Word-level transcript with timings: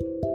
Thank 0.00 0.24
you. 0.24 0.33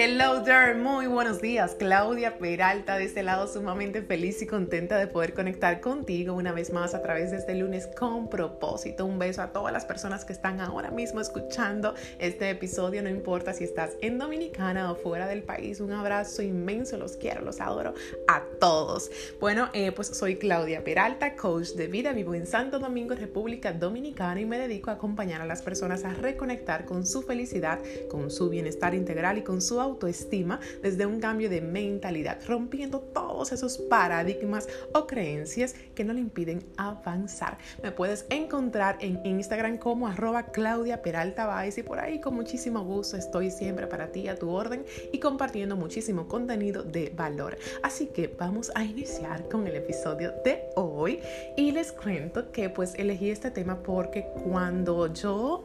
Hello 0.00 0.44
there, 0.44 0.76
muy 0.76 1.08
buenos 1.08 1.42
días. 1.42 1.74
Claudia 1.76 2.38
Peralta 2.38 2.96
de 2.96 3.04
este 3.04 3.24
lado 3.24 3.48
sumamente 3.48 4.00
feliz 4.00 4.40
y 4.40 4.46
contenta 4.46 4.96
de 4.96 5.08
poder 5.08 5.34
conectar 5.34 5.80
contigo 5.80 6.34
una 6.34 6.52
vez 6.52 6.72
más 6.72 6.94
a 6.94 7.02
través 7.02 7.32
de 7.32 7.38
este 7.38 7.56
lunes 7.56 7.88
con 7.98 8.30
propósito. 8.30 9.04
Un 9.04 9.18
beso 9.18 9.42
a 9.42 9.48
todas 9.48 9.72
las 9.72 9.86
personas 9.86 10.24
que 10.24 10.32
están 10.32 10.60
ahora 10.60 10.92
mismo 10.92 11.20
escuchando 11.20 11.94
este 12.20 12.48
episodio, 12.48 13.02
no 13.02 13.08
importa 13.08 13.52
si 13.52 13.64
estás 13.64 13.96
en 14.00 14.18
Dominicana 14.18 14.92
o 14.92 14.94
fuera 14.94 15.26
del 15.26 15.42
país. 15.42 15.80
Un 15.80 15.90
abrazo 15.90 16.42
inmenso, 16.42 16.96
los 16.96 17.16
quiero, 17.16 17.40
los 17.40 17.60
adoro 17.60 17.92
a 18.28 18.44
todos. 18.60 19.10
Bueno, 19.40 19.68
eh, 19.72 19.90
pues 19.90 20.06
soy 20.06 20.36
Claudia 20.36 20.84
Peralta, 20.84 21.34
coach 21.34 21.70
de 21.70 21.88
vida, 21.88 22.12
vivo 22.12 22.36
en 22.36 22.46
Santo 22.46 22.78
Domingo, 22.78 23.16
República 23.16 23.72
Dominicana 23.72 24.40
y 24.40 24.46
me 24.46 24.60
dedico 24.60 24.90
a 24.90 24.94
acompañar 24.94 25.40
a 25.40 25.46
las 25.46 25.62
personas 25.62 26.04
a 26.04 26.14
reconectar 26.14 26.84
con 26.84 27.04
su 27.04 27.22
felicidad, 27.22 27.80
con 28.08 28.30
su 28.30 28.48
bienestar 28.48 28.94
integral 28.94 29.38
y 29.38 29.42
con 29.42 29.60
su 29.60 29.87
autoestima 29.88 30.60
desde 30.82 31.06
un 31.06 31.20
cambio 31.20 31.50
de 31.50 31.60
mentalidad, 31.60 32.38
rompiendo 32.46 33.00
todos 33.00 33.52
esos 33.52 33.78
paradigmas 33.78 34.68
o 34.92 35.06
creencias 35.06 35.74
que 35.94 36.04
no 36.04 36.12
le 36.12 36.20
impiden 36.20 36.62
avanzar. 36.76 37.58
Me 37.82 37.92
puedes 37.92 38.26
encontrar 38.30 38.98
en 39.00 39.24
Instagram 39.24 39.78
como 39.78 40.06
arroba 40.06 40.46
Claudia 40.46 41.02
Peralta 41.02 41.46
Baez 41.46 41.78
y 41.78 41.82
por 41.82 41.98
ahí 41.98 42.20
con 42.20 42.34
muchísimo 42.34 42.84
gusto 42.84 43.16
estoy 43.16 43.50
siempre 43.50 43.86
para 43.86 44.12
ti 44.12 44.28
a 44.28 44.36
tu 44.36 44.50
orden 44.50 44.84
y 45.12 45.18
compartiendo 45.18 45.76
muchísimo 45.76 46.28
contenido 46.28 46.82
de 46.82 47.12
valor. 47.14 47.56
Así 47.82 48.06
que 48.06 48.28
vamos 48.38 48.70
a 48.74 48.84
iniciar 48.84 49.48
con 49.48 49.66
el 49.66 49.76
episodio 49.76 50.32
de 50.44 50.64
hoy 50.76 51.20
y 51.56 51.72
les 51.72 51.92
cuento 51.92 52.50
que 52.52 52.70
pues 52.70 52.94
elegí 52.94 53.30
este 53.30 53.50
tema 53.50 53.82
porque 53.82 54.26
cuando 54.44 55.12
yo 55.12 55.64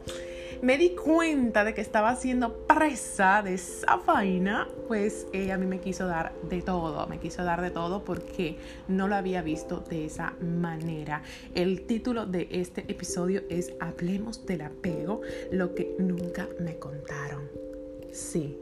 me 0.64 0.78
di 0.78 0.94
cuenta 0.94 1.62
de 1.62 1.74
que 1.74 1.82
estaba 1.82 2.16
siendo 2.16 2.66
presa 2.66 3.42
de 3.42 3.52
esa 3.52 3.96
vaina, 3.96 4.66
pues 4.88 5.26
a 5.52 5.58
mí 5.58 5.66
me 5.66 5.78
quiso 5.78 6.06
dar 6.06 6.32
de 6.48 6.62
todo, 6.62 7.06
me 7.06 7.18
quiso 7.18 7.44
dar 7.44 7.60
de 7.60 7.70
todo 7.70 8.02
porque 8.02 8.56
no 8.88 9.06
lo 9.06 9.14
había 9.14 9.42
visto 9.42 9.80
de 9.80 10.06
esa 10.06 10.32
manera. 10.40 11.22
El 11.54 11.82
título 11.82 12.24
de 12.24 12.48
este 12.50 12.80
episodio 12.88 13.42
es 13.50 13.74
Hablemos 13.78 14.46
del 14.46 14.62
apego, 14.62 15.20
lo 15.52 15.74
que 15.74 15.94
nunca 15.98 16.48
me 16.58 16.78
contaron. 16.78 17.46
Sí, 18.10 18.58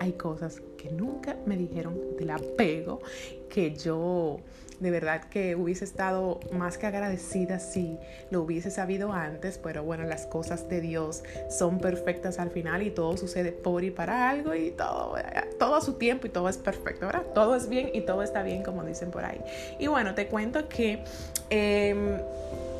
hay 0.00 0.14
cosas 0.14 0.60
que 0.76 0.90
nunca 0.90 1.36
me 1.46 1.56
dijeron 1.56 2.16
del 2.18 2.30
apego 2.30 3.00
que 3.48 3.72
yo 3.76 4.40
de 4.80 4.90
verdad 4.90 5.24
que 5.24 5.56
hubiese 5.56 5.84
estado 5.84 6.40
más 6.52 6.78
que 6.78 6.86
agradecida 6.86 7.58
si 7.58 7.98
lo 8.30 8.42
hubiese 8.42 8.70
sabido 8.70 9.12
antes, 9.12 9.58
pero 9.58 9.82
bueno, 9.84 10.04
las 10.04 10.26
cosas 10.26 10.68
de 10.68 10.80
Dios 10.80 11.22
son 11.50 11.78
perfectas 11.78 12.38
al 12.38 12.50
final 12.50 12.82
y 12.82 12.90
todo 12.90 13.16
sucede 13.16 13.52
por 13.52 13.84
y 13.84 13.90
para 13.90 14.28
algo 14.28 14.54
y 14.54 14.70
todo, 14.70 15.16
todo 15.58 15.76
a 15.76 15.80
su 15.80 15.94
tiempo 15.94 16.26
y 16.26 16.30
todo 16.30 16.48
es 16.48 16.58
perfecto, 16.58 17.06
¿verdad? 17.06 17.24
Todo 17.34 17.56
es 17.56 17.68
bien 17.68 17.90
y 17.94 18.02
todo 18.02 18.22
está 18.22 18.42
bien 18.42 18.62
como 18.62 18.84
dicen 18.84 19.10
por 19.10 19.24
ahí. 19.24 19.40
Y 19.78 19.86
bueno, 19.86 20.14
te 20.14 20.26
cuento 20.26 20.68
que 20.68 21.02
em, 21.50 22.18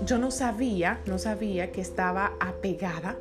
yo 0.05 0.19
no 0.19 0.31
sabía, 0.31 1.01
no 1.07 1.19
sabía 1.19 1.73
que 1.73 1.81
estaba 1.81 2.35
apegada 2.41 3.17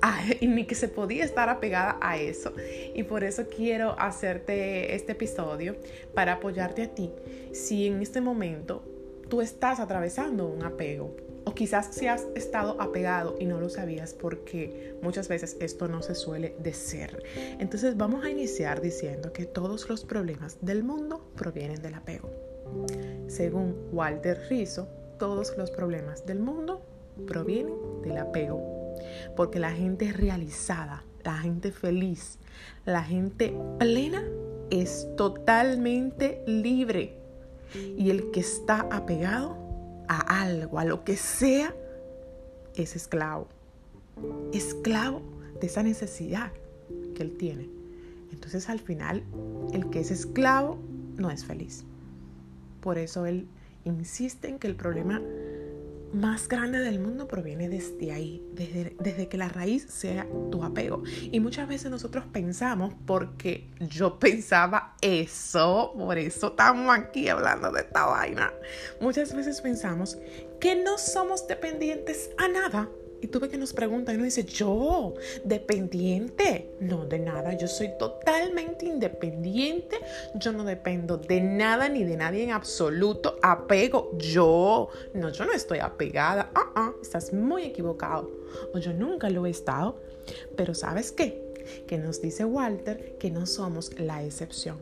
y 0.40 0.46
ni 0.46 0.64
que 0.64 0.74
se 0.74 0.88
podía 0.88 1.24
estar 1.24 1.48
apegada 1.48 1.98
a 2.00 2.18
eso. 2.18 2.52
Y 2.94 3.02
por 3.04 3.24
eso 3.24 3.46
quiero 3.48 3.98
hacerte 3.98 4.94
este 4.94 5.12
episodio 5.12 5.76
para 6.14 6.34
apoyarte 6.34 6.82
a 6.82 6.94
ti. 6.94 7.12
Si 7.52 7.86
en 7.86 8.02
este 8.02 8.20
momento 8.20 8.82
tú 9.28 9.40
estás 9.40 9.80
atravesando 9.80 10.46
un 10.46 10.64
apego 10.64 11.16
o 11.44 11.54
quizás 11.54 11.94
si 11.94 12.08
has 12.08 12.26
estado 12.34 12.80
apegado 12.80 13.36
y 13.38 13.46
no 13.46 13.60
lo 13.60 13.68
sabías 13.68 14.14
porque 14.14 14.96
muchas 15.00 15.28
veces 15.28 15.56
esto 15.60 15.86
no 15.88 16.02
se 16.02 16.14
suele 16.14 16.56
decir. 16.58 17.22
Entonces 17.58 17.96
vamos 17.96 18.24
a 18.24 18.30
iniciar 18.30 18.80
diciendo 18.80 19.32
que 19.32 19.46
todos 19.46 19.88
los 19.88 20.04
problemas 20.04 20.58
del 20.60 20.82
mundo 20.82 21.24
provienen 21.36 21.80
del 21.82 21.94
apego. 21.94 22.30
Según 23.28 23.76
Walter 23.92 24.40
Rizzo, 24.50 24.88
todos 25.18 25.56
los 25.56 25.70
problemas 25.70 26.26
del 26.26 26.40
mundo 26.40 26.82
provienen 27.26 28.02
del 28.02 28.18
apego 28.18 28.75
porque 29.36 29.58
la 29.58 29.72
gente 29.72 30.12
realizada, 30.12 31.04
la 31.24 31.38
gente 31.38 31.72
feliz, 31.72 32.38
la 32.84 33.02
gente 33.02 33.54
plena 33.78 34.22
es 34.70 35.08
totalmente 35.16 36.42
libre. 36.46 37.16
Y 37.74 38.10
el 38.10 38.30
que 38.30 38.40
está 38.40 38.80
apegado 38.90 39.56
a 40.08 40.42
algo, 40.42 40.78
a 40.78 40.84
lo 40.84 41.04
que 41.04 41.16
sea, 41.16 41.74
es 42.74 42.96
esclavo. 42.96 43.48
Esclavo 44.52 45.22
de 45.60 45.66
esa 45.66 45.82
necesidad 45.82 46.52
que 47.14 47.22
él 47.22 47.36
tiene. 47.36 47.68
Entonces 48.32 48.68
al 48.68 48.78
final, 48.78 49.22
el 49.72 49.90
que 49.90 50.00
es 50.00 50.10
esclavo 50.10 50.78
no 51.16 51.30
es 51.30 51.44
feliz. 51.44 51.84
Por 52.80 52.98
eso 52.98 53.26
él 53.26 53.48
insiste 53.84 54.48
en 54.48 54.58
que 54.58 54.66
el 54.66 54.76
problema 54.76 55.20
más 56.12 56.48
grande 56.48 56.78
del 56.78 56.98
mundo 56.98 57.28
proviene 57.28 57.68
desde 57.68 58.12
ahí, 58.12 58.42
desde, 58.52 58.96
desde, 58.98 59.28
que 59.28 59.36
la 59.36 59.48
raíz 59.48 59.86
sea 59.88 60.26
tu 60.50 60.62
apego. 60.62 61.02
Y 61.20 61.40
muchas 61.40 61.68
veces 61.68 61.90
nosotros 61.90 62.24
pensamos, 62.32 62.94
porque 63.06 63.68
yo 63.80 64.18
pensaba 64.18 64.96
eso, 65.00 65.92
por 65.96 66.18
eso 66.18 66.48
estamos 66.48 66.96
aquí 66.96 67.28
hablando 67.28 67.70
de 67.72 67.80
esta 67.80 68.06
vaina, 68.06 68.52
muchas 69.00 69.34
veces 69.34 69.60
pensamos 69.60 70.18
que 70.60 70.76
no 70.76 70.98
somos 70.98 71.46
dependientes 71.46 72.30
a 72.38 72.48
nada 72.48 72.88
y 73.20 73.28
tú 73.28 73.40
ves 73.40 73.50
que 73.50 73.58
nos 73.58 73.72
preguntan 73.72 74.14
y 74.14 74.16
uno 74.16 74.24
dice, 74.24 74.44
yo, 74.44 75.14
dependiente. 75.44 76.70
No, 76.80 77.06
de 77.06 77.18
nada, 77.18 77.56
yo 77.56 77.66
soy 77.66 77.90
totalmente 77.98 78.86
independiente. 78.86 79.98
Yo 80.34 80.52
no 80.52 80.64
dependo 80.64 81.16
de 81.16 81.40
nada 81.40 81.88
ni 81.88 82.04
de 82.04 82.16
nadie 82.16 82.44
en 82.44 82.52
absoluto. 82.52 83.38
Apego, 83.42 84.16
yo. 84.18 84.88
No, 85.14 85.30
yo 85.30 85.44
no 85.46 85.52
estoy 85.52 85.78
apegada. 85.78 86.50
Ah, 86.54 86.72
ah, 86.74 86.92
estás 87.00 87.32
muy 87.32 87.64
equivocado. 87.64 88.30
O 88.74 88.78
yo 88.78 88.92
nunca 88.92 89.30
lo 89.30 89.46
he 89.46 89.50
estado. 89.50 89.96
Pero 90.56 90.74
¿sabes 90.74 91.12
qué? 91.12 91.42
Que 91.86 91.98
nos 91.98 92.20
dice 92.20 92.44
Walter 92.44 93.16
que 93.18 93.30
no 93.30 93.46
somos 93.46 93.98
la 93.98 94.22
excepción. 94.22 94.78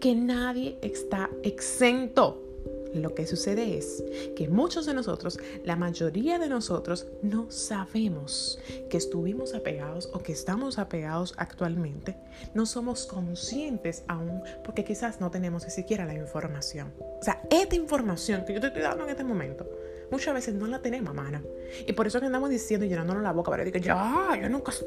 Que 0.00 0.14
nadie 0.14 0.76
está 0.82 1.30
exento 1.42 2.47
lo 2.94 3.14
que 3.14 3.26
sucede 3.26 3.76
es 3.76 4.04
que 4.36 4.48
muchos 4.48 4.86
de 4.86 4.94
nosotros, 4.94 5.38
la 5.64 5.76
mayoría 5.76 6.38
de 6.38 6.48
nosotros, 6.48 7.06
no 7.22 7.50
sabemos 7.50 8.58
que 8.90 8.96
estuvimos 8.96 9.54
apegados 9.54 10.10
o 10.12 10.20
que 10.20 10.32
estamos 10.32 10.78
apegados 10.78 11.34
actualmente. 11.36 12.16
No 12.54 12.66
somos 12.66 13.06
conscientes 13.06 14.04
aún 14.08 14.42
porque 14.64 14.84
quizás 14.84 15.20
no 15.20 15.30
tenemos 15.30 15.64
ni 15.64 15.70
siquiera 15.70 16.04
la 16.04 16.14
información. 16.14 16.92
O 17.20 17.22
sea, 17.22 17.42
esta 17.50 17.74
información 17.74 18.44
que 18.44 18.54
yo 18.54 18.60
te 18.60 18.68
estoy 18.68 18.82
dando 18.82 19.04
en 19.04 19.10
este 19.10 19.24
momento 19.24 19.68
muchas 20.10 20.34
veces 20.34 20.54
no 20.54 20.66
la 20.66 20.80
tenemos 20.80 21.10
a 21.10 21.14
mano. 21.14 21.42
Y 21.86 21.92
por 21.92 22.06
eso 22.06 22.20
que 22.20 22.26
andamos 22.26 22.50
diciendo 22.50 22.86
y 22.86 22.88
llenándonos 22.88 23.22
la 23.22 23.32
boca 23.32 23.50
para 23.50 23.64
decir 23.64 23.80
que 23.80 23.86
ya, 23.86 24.38
yo 24.40 24.48
nunca 24.48 24.72
soy 24.72 24.86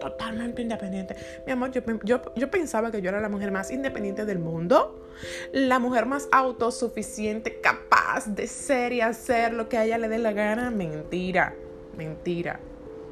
totalmente 0.00 0.62
independiente. 0.62 1.16
Mi 1.46 1.52
amor, 1.52 1.70
yo, 1.72 1.82
yo, 2.04 2.22
yo 2.34 2.50
pensaba 2.50 2.90
que 2.90 3.00
yo 3.02 3.08
era 3.08 3.20
la 3.20 3.28
mujer 3.28 3.50
más 3.50 3.70
independiente 3.70 4.24
del 4.24 4.38
mundo, 4.38 5.06
la 5.52 5.78
mujer 5.78 6.06
más 6.06 6.28
autosuficiente, 6.32 7.60
capaz 7.60 8.26
de 8.26 8.46
ser 8.46 8.92
y 8.92 9.00
hacer 9.00 9.52
lo 9.52 9.68
que 9.68 9.78
a 9.78 9.84
ella 9.84 9.98
le 9.98 10.08
dé 10.08 10.18
la 10.18 10.32
gana. 10.32 10.70
Mentira, 10.70 11.54
mentira. 11.96 12.60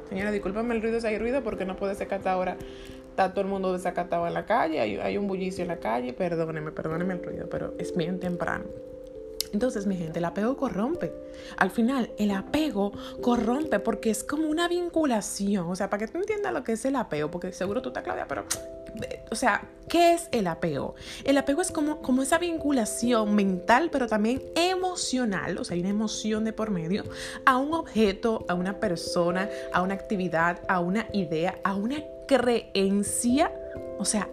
Señora, 0.09 0.31
discúlpame 0.31 0.75
el 0.75 0.81
ruido 0.81 1.01
si 1.01 1.07
hay 1.07 1.17
ruido 1.17 1.43
porque 1.43 1.65
no 1.65 1.75
puede 1.75 1.95
ser 1.95 2.07
que 2.07 2.15
ahora 2.29 2.57
está 3.09 3.31
todo 3.31 3.41
el 3.41 3.47
mundo 3.47 3.73
desacatado 3.73 4.27
en 4.27 4.33
la 4.33 4.45
calle, 4.45 4.79
hay, 4.79 4.97
hay 4.97 5.17
un 5.17 5.25
bullicio 5.27 5.61
en 5.61 5.69
la 5.69 5.77
calle, 5.77 6.13
perdóneme, 6.13 6.71
perdóneme 6.71 7.13
el 7.13 7.23
ruido, 7.23 7.47
pero 7.49 7.73
es 7.79 7.95
bien 7.95 8.19
temprano. 8.19 8.65
Entonces, 9.55 9.87
mi 9.87 9.95
gente, 9.95 10.19
el 10.19 10.25
apego 10.25 10.57
corrompe. 10.57 11.13
Al 11.55 11.71
final, 11.71 12.11
el 12.17 12.31
apego 12.31 12.91
corrompe 13.21 13.79
porque 13.79 14.09
es 14.09 14.21
como 14.21 14.49
una 14.49 14.67
vinculación. 14.67 15.67
O 15.67 15.77
sea, 15.77 15.89
para 15.89 16.05
que 16.05 16.11
tú 16.11 16.17
entiendas 16.17 16.51
lo 16.51 16.65
que 16.65 16.73
es 16.73 16.83
el 16.83 16.97
apego, 16.97 17.31
porque 17.31 17.53
seguro 17.53 17.81
tú 17.81 17.87
estás, 17.87 18.03
Claudia, 18.03 18.27
pero, 18.27 18.43
o 19.31 19.35
sea, 19.35 19.63
¿qué 19.87 20.13
es 20.13 20.27
el 20.33 20.47
apego? 20.47 20.95
El 21.23 21.37
apego 21.37 21.61
es 21.61 21.71
como, 21.71 22.01
como 22.01 22.21
esa 22.21 22.37
vinculación 22.37 23.33
mental, 23.33 23.89
pero 23.93 24.07
también 24.07 24.43
emocional, 24.55 25.57
o 25.57 25.63
sea, 25.63 25.75
hay 25.75 25.79
una 25.79 25.89
emoción 25.89 26.43
de 26.43 26.51
por 26.51 26.69
medio, 26.69 27.05
a 27.45 27.55
un 27.55 27.73
objeto, 27.73 28.45
a 28.49 28.55
una 28.55 28.81
persona, 28.81 29.49
a 29.71 29.81
una 29.81 29.93
actividad, 29.93 30.59
a 30.67 30.81
una 30.81 31.07
idea, 31.13 31.55
a 31.63 31.75
una 31.75 32.03
creencia. 32.27 33.53
O 33.97 34.03
sea, 34.03 34.27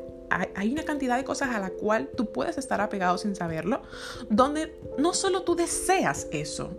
hay 0.55 0.73
una 0.73 0.85
cantidad 0.85 1.17
de 1.17 1.25
cosas 1.25 1.55
a 1.55 1.61
la 1.61 1.71
cual 1.71 2.09
tú 2.17 2.33
puedes 2.33 2.59
estar 2.59 2.81
apegado 2.81 3.19
sin 3.19 3.35
saberlo, 3.35 3.83
donde 4.29 4.79
no 4.99 5.15
solo 5.15 5.43
tú 5.43 5.55
deseas 5.55 6.27
eso. 6.31 6.71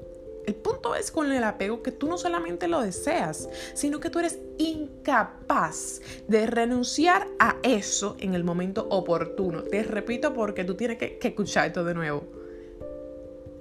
El 0.45 0.55
punto 0.55 0.93
es 0.93 1.09
con 1.09 1.31
el 1.31 1.43
apego 1.43 1.81
que 1.81 1.93
tú 1.93 2.07
no 2.07 2.17
solamente 2.17 2.67
lo 2.67 2.81
deseas, 2.81 3.47
sino 3.73 4.01
que 4.01 4.09
tú 4.09 4.19
eres 4.19 4.39
incapaz 4.57 6.01
de 6.27 6.45
renunciar 6.47 7.27
a 7.39 7.55
eso 7.63 8.17
en 8.19 8.33
el 8.33 8.43
momento 8.43 8.87
oportuno. 8.89 9.63
Te 9.63 9.83
repito 9.83 10.33
porque 10.33 10.65
tú 10.65 10.75
tienes 10.75 10.97
que, 10.97 11.17
que 11.17 11.29
escuchar 11.29 11.67
esto 11.67 11.85
de 11.85 11.93
nuevo. 11.93 12.23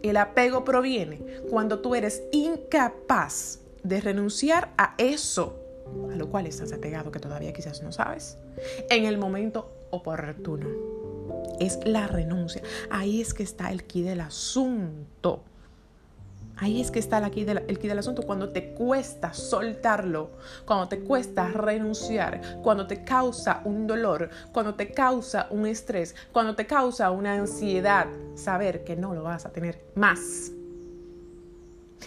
El 0.02 0.16
apego 0.16 0.64
proviene 0.64 1.20
cuando 1.48 1.78
tú 1.78 1.94
eres 1.94 2.24
incapaz 2.32 3.60
de 3.84 4.00
renunciar 4.00 4.74
a 4.76 4.96
eso 4.98 5.62
a 6.10 6.16
lo 6.16 6.28
cual 6.28 6.46
estás 6.46 6.72
apegado 6.72 7.10
que 7.10 7.20
todavía 7.20 7.52
quizás 7.52 7.82
no 7.82 7.92
sabes, 7.92 8.38
en 8.90 9.04
el 9.04 9.18
momento 9.18 9.70
oportuno. 9.92 10.66
Es 11.60 11.78
la 11.84 12.08
renuncia. 12.08 12.60
Ahí 12.90 13.20
es 13.20 13.32
que 13.32 13.44
está 13.44 13.70
el 13.70 13.84
quid 13.84 14.06
del 14.06 14.20
asunto. 14.20 15.44
Ahí 16.56 16.80
es 16.80 16.90
que 16.90 16.98
está 16.98 17.18
el 17.18 17.30
quid, 17.30 17.46
del, 17.46 17.64
el 17.68 17.76
del 17.76 17.98
asunto. 17.98 18.22
Cuando 18.22 18.50
te 18.50 18.72
cuesta 18.72 19.32
soltarlo, 19.32 20.30
cuando 20.64 20.88
te 20.88 21.00
cuesta 21.00 21.48
renunciar, 21.48 22.60
cuando 22.62 22.86
te 22.86 23.04
causa 23.04 23.62
un 23.64 23.86
dolor, 23.86 24.30
cuando 24.52 24.74
te 24.74 24.92
causa 24.92 25.46
un 25.50 25.66
estrés, 25.66 26.14
cuando 26.32 26.54
te 26.54 26.66
causa 26.66 27.10
una 27.10 27.34
ansiedad, 27.34 28.06
saber 28.34 28.84
que 28.84 28.96
no 28.96 29.14
lo 29.14 29.22
vas 29.22 29.46
a 29.46 29.52
tener 29.52 29.84
más. 29.94 30.52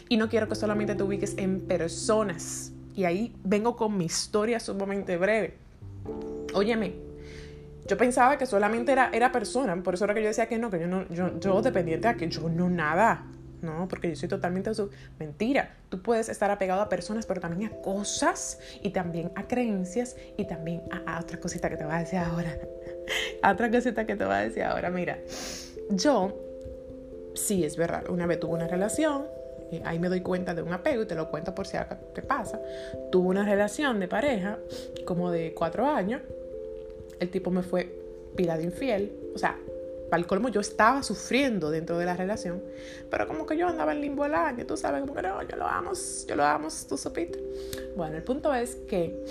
Y 0.09 0.17
no 0.17 0.29
quiero 0.29 0.47
que 0.47 0.55
solamente 0.55 0.95
te 0.95 1.03
ubiques 1.03 1.35
en 1.37 1.61
personas 1.61 2.71
y 2.95 3.03
ahí 3.03 3.35
vengo 3.43 3.75
con 3.75 3.97
mi 3.97 4.05
historia 4.05 4.59
sumamente 4.59 5.17
breve. 5.17 5.57
Óyeme, 6.53 6.95
yo 7.87 7.97
pensaba 7.97 8.37
que 8.37 8.45
solamente 8.45 8.91
era, 8.91 9.09
era 9.13 9.31
persona, 9.31 9.75
por 9.83 9.93
eso 9.93 10.05
era 10.05 10.13
que 10.13 10.21
yo 10.21 10.27
decía 10.27 10.47
que 10.47 10.57
no, 10.57 10.69
que 10.69 10.79
yo 10.79 10.87
no, 10.87 11.07
yo, 11.09 11.39
yo 11.39 11.61
dependiente 11.61 12.07
a 12.07 12.15
que 12.15 12.29
yo 12.29 12.49
no 12.49 12.69
nada. 12.69 13.25
No, 13.61 13.87
porque 13.87 14.09
yo 14.09 14.15
soy 14.15 14.29
totalmente 14.29 14.71
su 14.75 14.91
mentira. 15.17 15.75
Tú 15.89 16.01
puedes 16.01 16.29
estar 16.29 16.51
apegado 16.51 16.81
a 16.81 16.89
personas, 16.89 17.25
pero 17.25 17.41
también 17.41 17.71
a 17.71 17.81
cosas 17.81 18.59
y 18.83 18.91
también 18.91 19.31
a 19.33 19.47
creencias 19.47 20.15
y 20.37 20.45
también 20.45 20.83
a, 20.91 21.15
a 21.15 21.19
otra 21.19 21.39
cosita 21.39 21.67
que 21.69 21.77
te 21.77 21.83
voy 21.83 21.95
a 21.95 21.99
decir 21.99 22.19
ahora. 22.19 22.55
a 23.41 23.51
otra 23.51 23.71
cosita 23.71 24.05
que 24.05 24.15
te 24.15 24.23
voy 24.23 24.35
a 24.35 24.39
decir 24.39 24.61
ahora. 24.63 24.91
Mira, 24.91 25.17
yo 25.89 26.37
sí 27.33 27.63
es 27.63 27.75
verdad, 27.75 28.09
una 28.09 28.25
vez 28.25 28.39
tuve 28.39 28.53
una 28.53 28.67
relación, 28.67 29.25
eh, 29.71 29.81
ahí 29.85 29.99
me 29.99 30.09
doy 30.09 30.21
cuenta 30.21 30.53
de 30.53 30.61
un 30.61 30.73
apego 30.73 31.03
y 31.03 31.05
te 31.05 31.15
lo 31.15 31.29
cuento 31.29 31.53
por 31.53 31.67
si 31.67 31.77
algo 31.77 31.95
te 32.13 32.21
pasa. 32.21 32.59
Tuve 33.11 33.27
una 33.27 33.43
relación 33.43 33.99
de 33.99 34.07
pareja 34.07 34.57
como 35.05 35.31
de 35.31 35.53
cuatro 35.53 35.87
años. 35.87 36.21
El 37.19 37.29
tipo 37.29 37.51
me 37.51 37.63
fue 37.63 37.91
pila 38.35 38.57
de 38.57 38.63
infiel. 38.63 39.11
O 39.33 39.37
sea, 39.37 39.57
para 40.09 40.21
el 40.21 40.27
colmo 40.27 40.49
yo 40.49 40.61
estaba 40.61 41.03
sufriendo 41.03 41.71
dentro 41.71 41.97
de 41.97 42.05
la 42.05 42.15
relación, 42.15 42.61
pero 43.09 43.27
como 43.27 43.45
que 43.45 43.57
yo 43.57 43.67
andaba 43.67 43.91
en 43.91 44.01
limbo 44.01 44.25
el 44.25 44.35
año, 44.35 44.65
tú 44.65 44.77
sabes, 44.77 45.01
como 45.01 45.15
que 45.15 45.21
no, 45.21 45.41
yo 45.43 45.55
lo 45.57 45.67
amo, 45.67 45.91
yo 46.27 46.35
lo 46.35 46.43
amo, 46.43 46.67
tú 46.87 46.97
supiste. 46.97 47.39
Bueno, 47.95 48.15
el 48.15 48.23
punto 48.23 48.53
es 48.53 48.75
que 48.87 49.25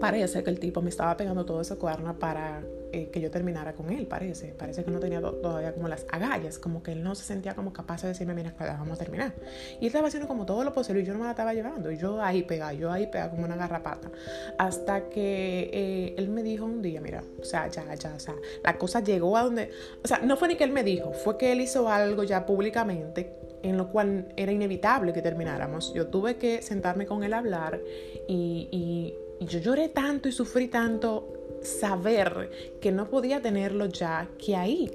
parece 0.00 0.44
que 0.44 0.50
el 0.50 0.60
tipo 0.60 0.80
me 0.80 0.90
estaba 0.90 1.16
pegando 1.16 1.44
todo 1.44 1.60
ese 1.60 1.76
cuerno 1.76 2.18
para 2.18 2.62
eh, 2.92 3.10
que 3.10 3.20
yo 3.20 3.30
terminara 3.30 3.74
con 3.74 3.90
él, 3.90 4.06
parece. 4.06 4.48
Parece 4.48 4.84
que 4.84 4.90
no 4.90 4.98
tenía 4.98 5.20
todavía 5.20 5.74
como 5.74 5.88
las 5.88 6.06
agallas, 6.10 6.58
como 6.58 6.82
que 6.82 6.92
él 6.92 7.02
no 7.02 7.14
se 7.14 7.24
sentía 7.24 7.54
como 7.54 7.72
capaz 7.72 8.02
de 8.02 8.08
decirme, 8.08 8.34
mira, 8.34 8.54
vamos 8.58 8.98
a 9.00 9.04
terminar. 9.04 9.34
Y 9.74 9.84
él 9.84 9.86
estaba 9.86 10.08
haciendo 10.08 10.26
como 10.26 10.46
todo 10.46 10.64
lo 10.64 10.72
posible 10.72 11.02
y 11.02 11.04
yo 11.04 11.12
no 11.12 11.18
me 11.18 11.26
la 11.26 11.32
estaba 11.32 11.52
llevando. 11.52 11.90
Y 11.90 11.98
yo 11.98 12.22
ahí 12.22 12.42
pegada, 12.42 12.72
yo 12.72 12.90
ahí 12.90 13.06
pegada 13.06 13.30
como 13.30 13.44
una 13.44 13.56
garrapata. 13.56 14.10
Hasta 14.58 15.08
que 15.08 15.70
eh, 15.72 16.14
él 16.16 16.28
me 16.28 16.42
dijo 16.42 16.64
un 16.64 16.82
día, 16.82 17.00
mira, 17.00 17.22
o 17.40 17.44
sea, 17.44 17.68
ya, 17.68 17.94
ya, 17.94 18.14
o 18.14 18.20
sea, 18.20 18.34
la 18.64 18.78
cosa 18.78 19.00
llegó 19.00 19.36
a 19.36 19.42
donde, 19.42 19.70
o 20.02 20.08
sea, 20.08 20.18
no 20.20 20.36
fue 20.36 20.48
ni 20.48 20.56
que 20.56 20.64
él 20.64 20.72
me 20.72 20.82
dijo, 20.82 21.12
fue 21.12 21.36
que 21.36 21.52
él 21.52 21.60
hizo 21.60 21.88
algo 21.88 22.24
ya 22.24 22.46
públicamente 22.46 23.34
en 23.62 23.76
lo 23.76 23.88
cual 23.90 24.32
era 24.36 24.52
inevitable 24.52 25.12
que 25.12 25.22
termináramos. 25.22 25.92
Yo 25.94 26.06
tuve 26.06 26.36
que 26.36 26.62
sentarme 26.62 27.06
con 27.06 27.24
él 27.24 27.32
a 27.32 27.38
hablar 27.38 27.80
y, 28.28 28.68
y, 28.70 29.14
y 29.40 29.46
yo 29.46 29.58
lloré 29.58 29.88
tanto 29.88 30.28
y 30.28 30.32
sufrí 30.32 30.68
tanto 30.68 31.37
saber 31.62 32.50
que 32.80 32.92
no 32.92 33.08
podía 33.08 33.40
tenerlo 33.42 33.86
ya, 33.86 34.28
que 34.38 34.56
ahí 34.56 34.90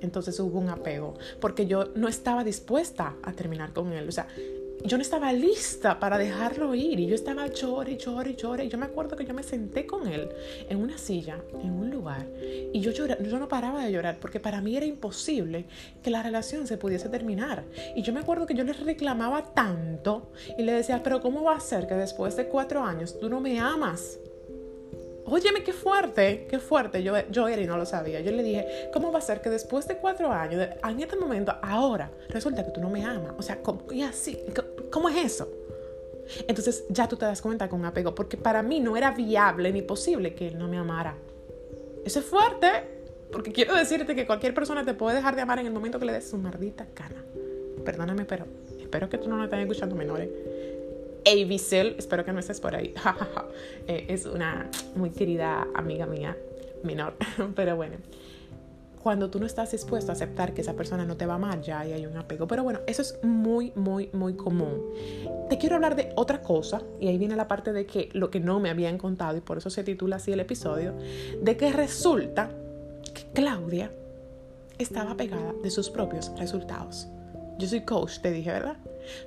entonces 0.00 0.38
hubo 0.38 0.58
un 0.58 0.68
apego, 0.68 1.14
porque 1.40 1.66
yo 1.66 1.86
no 1.94 2.08
estaba 2.08 2.44
dispuesta 2.44 3.16
a 3.22 3.32
terminar 3.32 3.72
con 3.72 3.92
él, 3.92 4.08
o 4.08 4.12
sea, 4.12 4.28
yo 4.84 4.98
no 4.98 5.02
estaba 5.02 5.32
lista 5.32 5.98
para 5.98 6.18
dejarlo 6.18 6.74
ir 6.74 7.00
y 7.00 7.06
yo 7.06 7.14
estaba 7.14 7.46
llore 7.46 7.92
y 7.92 7.96
llore 7.96 8.64
y 8.64 8.68
yo 8.68 8.76
me 8.76 8.84
acuerdo 8.84 9.16
que 9.16 9.24
yo 9.24 9.32
me 9.32 9.42
senté 9.42 9.86
con 9.86 10.06
él 10.06 10.28
en 10.68 10.78
una 10.78 10.98
silla, 10.98 11.38
en 11.62 11.70
un 11.70 11.90
lugar, 11.90 12.26
y 12.72 12.80
yo, 12.80 12.92
yo 12.92 13.38
no 13.38 13.48
paraba 13.48 13.82
de 13.82 13.92
llorar 13.92 14.18
porque 14.20 14.40
para 14.40 14.60
mí 14.60 14.76
era 14.76 14.84
imposible 14.84 15.64
que 16.02 16.10
la 16.10 16.22
relación 16.22 16.66
se 16.66 16.76
pudiese 16.76 17.08
terminar. 17.08 17.64
Y 17.96 18.02
yo 18.02 18.12
me 18.12 18.20
acuerdo 18.20 18.44
que 18.44 18.54
yo 18.54 18.64
le 18.64 18.74
reclamaba 18.74 19.54
tanto 19.54 20.32
y 20.58 20.62
le 20.62 20.72
decía, 20.72 21.02
pero 21.02 21.22
¿cómo 21.22 21.44
va 21.44 21.56
a 21.56 21.60
ser 21.60 21.86
que 21.86 21.94
después 21.94 22.36
de 22.36 22.46
cuatro 22.48 22.84
años 22.84 23.18
tú 23.18 23.30
no 23.30 23.40
me 23.40 23.58
amas? 23.58 24.18
Óyeme, 25.26 25.62
qué 25.62 25.72
fuerte, 25.72 26.46
qué 26.48 26.58
fuerte. 26.58 27.02
Yo, 27.02 27.14
yo 27.30 27.48
era 27.48 27.62
y 27.62 27.66
no 27.66 27.76
lo 27.76 27.86
sabía. 27.86 28.20
Yo 28.20 28.30
le 28.32 28.42
dije, 28.42 28.90
¿cómo 28.92 29.10
va 29.10 29.18
a 29.18 29.22
ser 29.22 29.40
que 29.40 29.48
después 29.48 29.88
de 29.88 29.96
cuatro 29.96 30.30
años, 30.30 30.68
en 30.82 31.00
este 31.00 31.16
momento, 31.16 31.54
ahora, 31.62 32.10
resulta 32.28 32.64
que 32.64 32.70
tú 32.70 32.80
no 32.80 32.90
me 32.90 33.04
amas? 33.04 33.32
O 33.38 33.42
sea, 33.42 33.62
¿cómo, 33.62 33.90
y 33.90 34.02
así, 34.02 34.38
¿cómo 34.90 35.08
es 35.08 35.16
eso? 35.16 35.48
Entonces 36.46 36.84
ya 36.88 37.08
tú 37.08 37.16
te 37.16 37.24
das 37.24 37.40
cuenta 37.40 37.68
con 37.68 37.84
apego, 37.84 38.14
porque 38.14 38.36
para 38.36 38.62
mí 38.62 38.80
no 38.80 38.96
era 38.96 39.10
viable 39.12 39.72
ni 39.72 39.82
posible 39.82 40.34
que 40.34 40.48
él 40.48 40.58
no 40.58 40.68
me 40.68 40.78
amara. 40.78 41.16
Eso 42.04 42.20
es 42.20 42.24
fuerte, 42.26 42.68
porque 43.32 43.52
quiero 43.52 43.74
decirte 43.74 44.14
que 44.14 44.26
cualquier 44.26 44.54
persona 44.54 44.84
te 44.84 44.94
puede 44.94 45.16
dejar 45.16 45.36
de 45.36 45.42
amar 45.42 45.58
en 45.58 45.66
el 45.66 45.72
momento 45.72 45.98
que 45.98 46.04
le 46.04 46.12
des 46.12 46.28
su 46.28 46.36
maldita 46.36 46.86
cana. 46.94 47.24
Perdóname, 47.84 48.24
pero 48.24 48.46
espero 48.78 49.08
que 49.08 49.18
tú 49.18 49.28
no 49.28 49.36
lo 49.36 49.44
estés 49.44 49.60
escuchando 49.60 49.94
menores. 49.94 50.28
Avisel, 51.26 51.96
espero 51.98 52.24
que 52.24 52.32
no 52.32 52.40
estés 52.40 52.60
por 52.60 52.74
ahí. 52.74 52.94
Eh, 53.86 54.06
es 54.08 54.24
una 54.24 54.70
muy 54.96 55.10
querida 55.10 55.68
amiga 55.74 56.06
mía, 56.06 56.36
menor, 56.82 57.16
pero 57.54 57.76
bueno. 57.76 57.96
Cuando 59.02 59.28
tú 59.28 59.38
no 59.38 59.44
estás 59.44 59.72
dispuesto 59.72 60.10
a 60.10 60.14
aceptar 60.14 60.54
que 60.54 60.62
esa 60.62 60.72
persona 60.72 61.04
no 61.04 61.18
te 61.18 61.26
va 61.26 61.36
mal, 61.36 61.60
ya 61.60 61.80
hay 61.80 62.06
un 62.06 62.16
apego. 62.16 62.46
Pero 62.46 62.62
bueno, 62.62 62.80
eso 62.86 63.02
es 63.02 63.18
muy, 63.22 63.72
muy, 63.74 64.08
muy 64.14 64.34
común. 64.34 64.80
Te 65.50 65.58
quiero 65.58 65.74
hablar 65.74 65.96
de 65.96 66.14
otra 66.16 66.40
cosa, 66.40 66.80
y 66.98 67.08
ahí 67.08 67.18
viene 67.18 67.36
la 67.36 67.46
parte 67.46 67.74
de 67.74 67.84
que 67.84 68.08
lo 68.14 68.30
que 68.30 68.40
no 68.40 68.60
me 68.60 68.70
habían 68.70 68.96
contado, 68.96 69.36
y 69.36 69.42
por 69.42 69.58
eso 69.58 69.68
se 69.68 69.84
titula 69.84 70.16
así 70.16 70.32
el 70.32 70.40
episodio, 70.40 70.94
de 71.42 71.56
que 71.58 71.70
resulta 71.70 72.50
que 73.12 73.24
Claudia 73.34 73.90
estaba 74.78 75.10
apegada 75.10 75.52
de 75.62 75.70
sus 75.70 75.90
propios 75.90 76.32
resultados. 76.38 77.06
Yo 77.58 77.68
soy 77.68 77.82
coach, 77.82 78.20
te 78.20 78.30
dije, 78.30 78.50
¿verdad? 78.50 78.78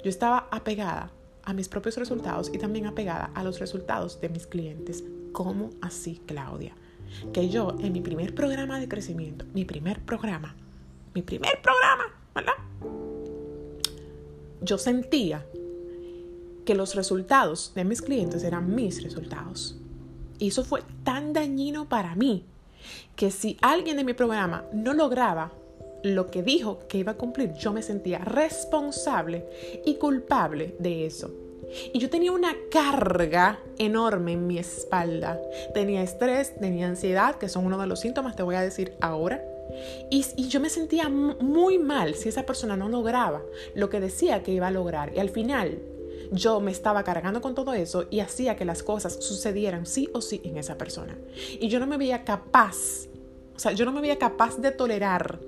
Yo 0.03 0.09
estaba 0.09 0.47
apegada 0.49 1.11
a 1.47 1.53
mis 1.53 1.69
propios 1.69 1.95
resultados 1.95 2.51
y 2.53 2.57
también 2.57 2.87
apegada 2.87 3.31
a 3.33 3.41
los 3.41 3.59
resultados 3.59 4.19
de 4.19 4.27
mis 4.27 4.45
clientes. 4.45 5.05
¿Cómo 5.31 5.69
así, 5.81 6.21
Claudia? 6.25 6.75
Que 7.31 7.47
yo 7.47 7.77
en 7.79 7.93
mi 7.93 8.01
primer 8.01 8.35
programa 8.35 8.81
de 8.81 8.89
crecimiento, 8.89 9.45
mi 9.53 9.63
primer 9.63 10.01
programa, 10.01 10.57
mi 11.15 11.21
primer 11.21 11.61
programa, 11.61 12.03
¿verdad? 12.35 12.53
Yo 14.59 14.77
sentía 14.77 15.45
que 16.65 16.75
los 16.75 16.95
resultados 16.95 17.71
de 17.73 17.85
mis 17.85 18.01
clientes 18.01 18.43
eran 18.43 18.75
mis 18.75 19.01
resultados. 19.01 19.79
Y 20.39 20.49
eso 20.49 20.65
fue 20.65 20.83
tan 21.05 21.31
dañino 21.31 21.87
para 21.87 22.13
mí 22.15 22.43
que 23.15 23.31
si 23.31 23.57
alguien 23.61 23.95
de 23.95 24.03
mi 24.03 24.13
programa 24.13 24.65
no 24.73 24.93
lograba 24.93 25.53
lo 26.03 26.27
que 26.27 26.43
dijo 26.43 26.79
que 26.87 26.99
iba 26.99 27.13
a 27.13 27.17
cumplir, 27.17 27.53
yo 27.53 27.73
me 27.73 27.81
sentía 27.81 28.19
responsable 28.19 29.45
y 29.85 29.95
culpable 29.95 30.75
de 30.79 31.05
eso. 31.05 31.31
Y 31.93 31.99
yo 31.99 32.09
tenía 32.09 32.31
una 32.31 32.55
carga 32.71 33.59
enorme 33.77 34.33
en 34.33 34.47
mi 34.47 34.57
espalda. 34.57 35.39
Tenía 35.73 36.01
estrés, 36.01 36.55
tenía 36.55 36.87
ansiedad, 36.87 37.35
que 37.35 37.49
son 37.49 37.65
uno 37.65 37.77
de 37.77 37.87
los 37.87 37.99
síntomas, 37.99 38.35
te 38.35 38.43
voy 38.43 38.55
a 38.55 38.61
decir 38.61 38.93
ahora. 39.01 39.43
Y, 40.09 40.25
y, 40.37 40.47
yo 40.47 40.61
me 40.61 40.69
sentía 40.69 41.09
muy 41.09 41.77
mal 41.77 42.15
si 42.15 42.29
esa 42.29 42.45
persona 42.45 42.77
no 42.77 42.87
lograba 42.87 43.41
lo 43.75 43.89
que 43.89 43.99
decía 43.99 44.41
que 44.41 44.51
iba 44.51 44.67
a 44.67 44.71
lograr. 44.71 45.11
Y 45.13 45.19
al 45.19 45.29
final 45.29 45.79
yo 46.31 46.59
me 46.59 46.71
estaba 46.71 47.03
cargando 47.03 47.41
con 47.41 47.53
todo 47.53 47.73
eso 47.73 48.05
y 48.09 48.21
hacía 48.21 48.55
que 48.55 48.65
las 48.65 48.83
cosas 48.83 49.17
sucedieran 49.21 49.85
sí 49.85 50.09
o 50.13 50.21
sí 50.21 50.41
en 50.43 50.57
esa 50.57 50.77
persona. 50.77 51.17
Y 51.59 51.67
yo 51.67 51.79
no 51.79 51.87
me 51.87 51.97
veía 51.97 52.23
capaz 52.23 53.07
o 53.57 53.59
sea, 53.59 53.71
yo 53.71 53.85
no 53.85 53.91
me 53.91 54.01
veía 54.01 54.19
capaz 54.19 54.57
de 54.57 54.69
tolerar 54.69 55.39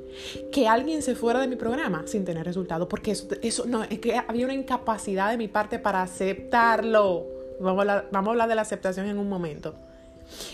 que 0.51 0.67
alguien 0.67 1.03
se 1.03 1.13
fuera 1.13 1.39
de 1.39 1.47
mi 1.47 1.55
programa 1.55 2.07
sin 2.07 2.25
tener 2.25 2.43
resultado, 2.43 2.89
porque 2.89 3.11
eso, 3.11 3.27
eso 3.43 3.65
no, 3.67 3.83
es 3.83 3.99
que 3.99 4.15
había 4.15 4.45
una 4.45 4.55
incapacidad 4.55 5.29
de 5.29 5.37
mi 5.37 5.47
parte 5.47 5.77
para 5.77 6.01
aceptarlo. 6.01 7.27
Vamos 7.59 7.77
a, 7.77 7.81
hablar, 7.81 8.09
vamos 8.11 8.29
a 8.29 8.31
hablar 8.31 8.49
de 8.49 8.55
la 8.55 8.63
aceptación 8.63 9.05
en 9.05 9.19
un 9.19 9.29
momento. 9.29 9.75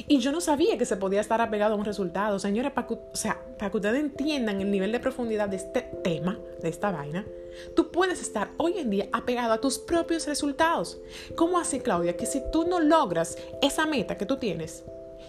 Y 0.06 0.20
yo 0.20 0.34
no 0.34 0.42
sabía 0.42 0.78
que 0.78 0.86
se 0.86 0.98
podía 0.98 1.22
estar 1.22 1.40
apegado 1.40 1.76
a 1.76 1.78
un 1.78 1.86
resultado. 1.86 2.40
Señores, 2.40 2.74
para 2.74 2.88
que, 2.88 2.96
o 2.96 3.16
sea, 3.16 3.40
para 3.58 3.72
que 3.72 3.78
ustedes 3.78 4.02
entiendan 4.02 4.60
el 4.60 4.70
nivel 4.70 4.92
de 4.92 5.00
profundidad 5.00 5.48
de 5.48 5.56
este 5.56 5.82
tema, 6.04 6.38
de 6.62 6.68
esta 6.68 6.92
vaina, 6.92 7.26
tú 7.74 7.90
puedes 7.90 8.22
estar 8.22 8.50
hoy 8.58 8.80
en 8.80 8.90
día 8.90 9.08
apegado 9.14 9.54
a 9.54 9.62
tus 9.62 9.80
propios 9.80 10.28
resultados. 10.28 11.00
¿Cómo 11.38 11.58
así, 11.58 11.80
Claudia? 11.80 12.18
Que 12.18 12.26
si 12.26 12.42
tú 12.52 12.68
no 12.68 12.82
logras 12.82 13.38
esa 13.62 13.86
meta 13.86 14.18
que 14.18 14.26
tú 14.26 14.36
tienes, 14.36 14.84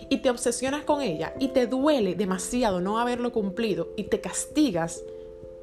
y 0.08 0.18
te 0.18 0.30
obsesionas 0.30 0.84
con 0.84 1.02
ella 1.02 1.34
y 1.38 1.48
te 1.48 1.66
duele 1.66 2.14
demasiado 2.14 2.80
no 2.80 2.98
haberlo 2.98 3.32
cumplido 3.32 3.88
y 3.96 4.04
te 4.04 4.20
castigas 4.20 5.02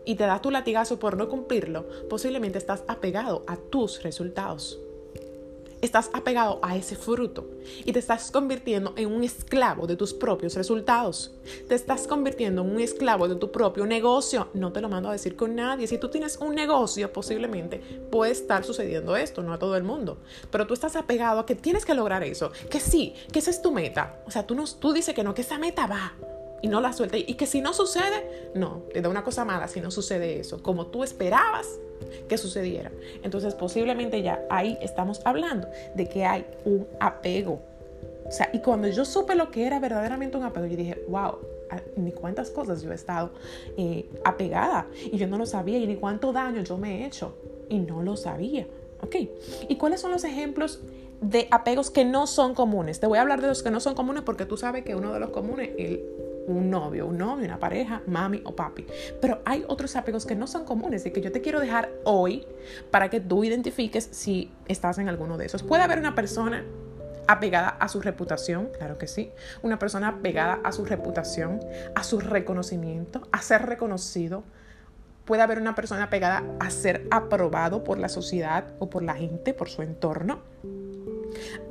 y 0.06 0.16
te 0.16 0.26
das 0.26 0.42
tu 0.42 0.52
latigazo 0.52 1.00
por 1.00 1.18
no 1.18 1.30
cumplirlo, 1.30 1.88
posiblemente 2.10 2.58
estás 2.58 2.84
apegado 2.88 3.44
a 3.48 3.56
tus 3.56 4.04
resultados. 4.04 4.80
Estás 5.86 6.10
apegado 6.14 6.60
a 6.62 6.78
ese 6.78 6.96
fruto 6.96 7.50
y 7.84 7.92
te 7.92 8.00
estás 8.00 8.32
convirtiendo 8.32 8.94
en 8.96 9.12
un 9.12 9.24
esclavo 9.24 9.86
de 9.86 9.98
tus 9.98 10.14
propios 10.14 10.56
resultados. 10.56 11.34
Te 11.68 11.76
estás 11.76 12.08
convirtiendo 12.08 12.62
en 12.62 12.70
un 12.70 12.80
esclavo 12.80 13.28
de 13.28 13.36
tu 13.36 13.52
propio 13.52 13.86
negocio. 13.86 14.48
No 14.54 14.72
te 14.72 14.80
lo 14.80 14.88
mando 14.88 15.10
a 15.10 15.12
decir 15.12 15.36
con 15.36 15.56
nadie. 15.56 15.88
Si 15.88 15.98
tú 15.98 16.10
tienes 16.10 16.38
un 16.38 16.56
negocio, 16.56 17.12
posiblemente 17.12 17.80
puede 18.10 18.32
estar 18.32 18.64
sucediendo 18.64 19.18
esto, 19.18 19.44
no 19.44 19.52
a 19.52 19.60
todo 19.60 19.76
el 19.76 19.84
mundo. 19.84 20.20
Pero 20.50 20.66
tú 20.66 20.74
estás 20.74 20.96
apegado 20.96 21.42
a 21.42 21.46
que 21.46 21.56
tienes 21.56 21.86
que 21.86 21.94
lograr 21.94 22.24
eso, 22.24 22.54
que 22.70 22.80
sí, 22.80 23.14
que 23.34 23.40
esa 23.40 23.52
es 23.52 23.62
tu 23.62 23.72
meta. 23.72 24.24
O 24.26 24.32
sea, 24.32 24.48
tú, 24.48 24.56
no, 24.56 24.64
tú 24.66 24.94
dices 24.94 25.14
que 25.14 25.24
no, 25.24 25.34
que 25.34 25.42
esa 25.42 25.58
meta 25.58 25.86
va 25.86 26.14
y 26.64 26.70
no 26.70 26.80
la 26.82 26.94
suelta. 26.94 27.18
Y 27.18 27.36
que 27.36 27.46
si 27.46 27.62
no 27.62 27.74
sucede, 27.74 28.52
no, 28.56 28.84
te 28.94 29.02
da 29.02 29.10
una 29.10 29.24
cosa 29.24 29.46
mala 29.46 29.68
si 29.68 29.82
no 29.82 29.92
sucede 29.92 30.40
eso, 30.40 30.64
como 30.64 30.88
tú 30.88 31.04
esperabas 31.04 31.68
que 32.30 32.38
sucediera. 32.38 32.90
Entonces 33.22 33.54
posiblemente 33.54 34.24
ya 34.24 34.44
ahí 34.50 34.78
estamos 34.82 35.22
hablando 35.26 35.68
de 35.94 36.08
que 36.08 36.26
hay 36.26 36.46
un 36.64 36.88
apego. 37.02 37.62
O 38.26 38.32
sea, 38.32 38.50
y 38.54 38.60
cuando 38.60 38.88
yo 38.88 39.04
supe 39.04 39.36
lo 39.36 39.52
que 39.52 39.68
era 39.68 39.80
verdaderamente 39.80 40.38
un 40.38 40.44
apego, 40.44 40.66
yo 40.66 40.78
dije, 40.78 41.04
wow, 41.10 41.38
ni 41.98 42.14
cuántas 42.14 42.50
cosas 42.50 42.82
yo 42.82 42.94
he 42.94 42.96
estado 42.96 43.32
eh, 43.78 44.10
apegada 44.24 44.88
y 45.12 45.18
yo 45.18 45.28
no 45.28 45.38
lo 45.38 45.46
sabía 45.46 45.80
y 45.80 45.86
ni 45.86 45.98
cuánto 45.98 46.32
daño 46.32 46.64
yo 46.64 46.78
me 46.78 47.02
he 47.02 47.06
hecho 47.06 47.36
y 47.68 47.80
no 47.80 48.02
lo 48.04 48.16
sabía. 48.16 48.66
¿Ok? 49.02 49.18
¿Y 49.68 49.76
cuáles 49.76 50.00
son 50.00 50.12
los 50.12 50.24
ejemplos 50.24 50.80
de 51.20 51.50
apegos 51.52 51.92
que 51.92 52.06
no 52.06 52.26
son 52.26 52.56
comunes? 52.56 53.02
Te 53.02 53.08
voy 53.08 53.18
a 53.18 53.22
hablar 53.22 53.42
de 53.42 53.48
los 53.48 53.64
que 53.64 53.70
no 53.70 53.82
son 53.82 53.96
comunes 53.96 54.24
porque 54.24 54.46
tú 54.46 54.56
sabes 54.56 54.86
que 54.86 54.96
uno 54.96 55.12
de 55.12 55.20
los 55.20 55.32
comunes, 55.32 55.72
el 55.78 56.24
un 56.48 56.70
novio, 56.70 57.08
un 57.08 57.18
novio, 57.18 57.46
una 57.46 57.60
pareja, 57.60 58.02
mami 58.08 58.42
o 58.46 58.56
papi. 58.56 58.86
Pero 59.22 59.42
hay 59.46 59.64
otros 59.68 59.96
apegos 59.96 60.26
que 60.26 60.36
no 60.36 60.48
son 60.48 60.66
comunes 60.66 61.06
y 61.06 61.12
que 61.12 61.22
yo 61.22 61.32
te 61.32 61.42
quiero 61.42 61.60
dejar 61.60 61.90
hoy 62.04 62.46
para 62.92 63.10
que 63.10 63.20
tú 63.20 63.44
identifiques 63.44 64.10
si 64.12 64.52
estás 64.68 64.98
en 64.98 65.10
alguno 65.10 65.38
de 65.38 65.46
esos. 65.46 65.64
Puede 65.64 65.84
haber 65.84 66.00
una 66.00 66.16
persona 66.16 66.64
apegada 67.28 67.70
a 67.70 67.88
su 67.88 68.02
reputación, 68.02 68.70
claro 68.78 68.98
que 68.98 69.08
sí. 69.08 69.32
Una 69.62 69.80
persona 69.80 70.10
apegada 70.10 70.60
a 70.64 70.72
su 70.72 70.86
reputación, 70.86 71.60
a 71.96 72.04
su 72.04 72.20
reconocimiento, 72.20 73.28
a 73.32 73.42
ser 73.42 73.66
reconocido. 73.66 74.44
Puede 75.26 75.42
haber 75.42 75.60
una 75.60 75.74
persona 75.74 76.04
apegada 76.04 76.44
a 76.60 76.70
ser 76.70 77.08
aprobado 77.12 77.84
por 77.84 77.98
la 77.98 78.10
sociedad 78.10 78.74
o 78.80 78.90
por 78.90 79.04
la 79.04 79.16
gente, 79.16 79.54
por 79.54 79.70
su 79.70 79.82
entorno. 79.82 80.42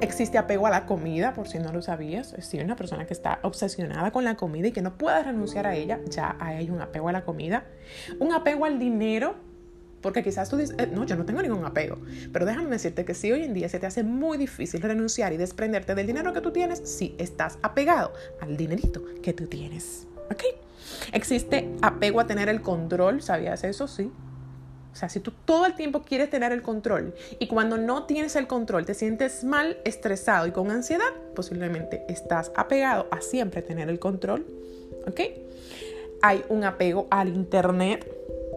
Existe 0.00 0.38
apego 0.38 0.66
a 0.66 0.71
la 0.71 0.87
comida, 0.87 1.35
por 1.35 1.49
si 1.49 1.59
no 1.59 1.73
lo 1.73 1.83
sabías. 1.83 2.35
Si 2.40 2.59
una 2.59 2.76
persona 2.76 3.07
que 3.07 3.14
está 3.14 3.38
obsesionada 3.42 4.11
con 4.11 4.25
la 4.25 4.37
comida 4.37 4.69
y 4.69 4.73
que 4.73 4.83
no 4.83 4.97
puede 4.99 5.23
renunciar 5.23 5.66
a 5.66 5.75
ella, 5.75 6.00
ya 6.09 6.37
hay 6.40 6.71
un 6.71 6.81
apego 6.81 7.09
a 7.09 7.12
la 7.12 7.25
comida. 7.25 7.64
Un 8.19 8.33
apego 8.33 8.64
al 8.64 8.78
dinero, 8.78 9.37
porque 10.00 10.23
quizás 10.23 10.49
tú 10.49 10.57
dices, 10.57 10.75
eh, 10.78 10.88
no, 10.92 11.04
yo 11.04 11.16
no 11.16 11.25
tengo 11.25 11.42
ningún 11.42 11.64
apego. 11.64 11.99
Pero 12.33 12.45
déjame 12.45 12.71
decirte 12.71 13.04
que 13.04 13.14
si 13.14 13.31
hoy 13.33 13.45
en 13.45 13.54
día 13.54 13.69
se 13.69 13.78
te 13.78 13.87
hace 13.87 14.02
muy 14.02 14.38
difícil 14.38 14.83
renunciar 14.83 15.33
y 15.33 15.37
desprenderte 15.37 15.95
del 15.95 16.07
dinero 16.07 16.33
que 16.33 16.40
tú 16.40 16.50
tienes, 16.52 16.81
si 16.81 17.14
estás 17.19 17.59
apegado 17.62 18.12
al 18.40 18.57
dinerito 18.57 19.02
que 19.23 19.33
tú 19.33 19.47
tienes. 19.47 20.07
¿Ok? 20.31 20.42
Existe 21.12 21.69
apego 21.83 22.21
a 22.21 22.26
tener 22.26 22.49
el 22.49 22.62
control, 22.62 23.23
¿sabías 23.23 23.64
eso? 23.64 23.87
Sí. 23.88 24.11
O 24.92 24.96
sea, 24.96 25.08
si 25.08 25.20
tú 25.20 25.32
todo 25.44 25.66
el 25.66 25.75
tiempo 25.75 26.02
quieres 26.02 26.28
tener 26.30 26.52
el 26.52 26.62
control 26.62 27.14
y 27.38 27.46
cuando 27.46 27.78
no 27.78 28.04
tienes 28.04 28.37
el 28.37 28.46
control 28.46 28.84
te 28.84 28.94
sientes 28.94 29.42
mal, 29.42 29.78
estresado 29.84 30.46
y 30.46 30.50
con 30.50 30.70
ansiedad, 30.70 31.11
posiblemente 31.34 32.04
estás 32.08 32.52
apegado 32.54 33.06
a 33.11 33.20
siempre 33.20 33.62
tener 33.62 33.88
el 33.88 33.99
control. 33.99 34.46
¿Ok? 35.06 35.20
Hay 36.20 36.44
un 36.49 36.64
apego 36.64 37.06
al 37.11 37.28
Internet. 37.28 38.06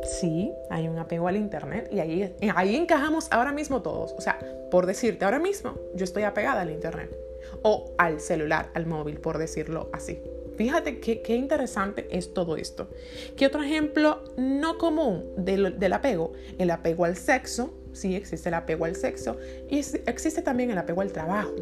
Sí, 0.03 0.51
hay 0.69 0.87
un 0.87 0.99
apego 0.99 1.27
al 1.27 1.37
Internet 1.37 1.89
y 1.91 1.99
ahí, 1.99 2.35
ahí 2.53 2.75
encajamos 2.75 3.27
ahora 3.31 3.51
mismo 3.51 3.81
todos. 3.81 4.13
O 4.17 4.21
sea, 4.21 4.37
por 4.69 4.85
decirte, 4.85 5.25
ahora 5.25 5.39
mismo 5.39 5.75
yo 5.95 6.03
estoy 6.03 6.23
apegada 6.23 6.61
al 6.61 6.69
Internet 6.69 7.15
o 7.63 7.93
al 7.97 8.19
celular, 8.19 8.69
al 8.73 8.85
móvil, 8.85 9.19
por 9.19 9.37
decirlo 9.37 9.89
así. 9.93 10.21
Fíjate 10.57 10.99
qué, 10.99 11.35
interesante 11.35 12.07
es 12.11 12.33
todo 12.33 12.55
esto. 12.57 12.89
¿Qué 13.35 13.45
otro 13.45 13.61
ejemplo 13.61 14.23
no 14.37 14.77
común 14.77 15.25
del, 15.37 15.93
apego? 15.93 16.33
El 16.57 16.71
apego 16.71 17.05
al 17.05 17.15
sexo. 17.15 17.73
Sí, 17.93 18.13
existe 18.13 18.49
el 18.49 18.55
apego 18.55 18.83
al 18.83 18.97
sexo 18.97 19.37
y 19.69 19.77
existe 19.77 20.41
también 20.41 20.69
el 20.69 20.77
apego 20.77 20.99
al 20.99 21.13
trabajo. 21.13 21.55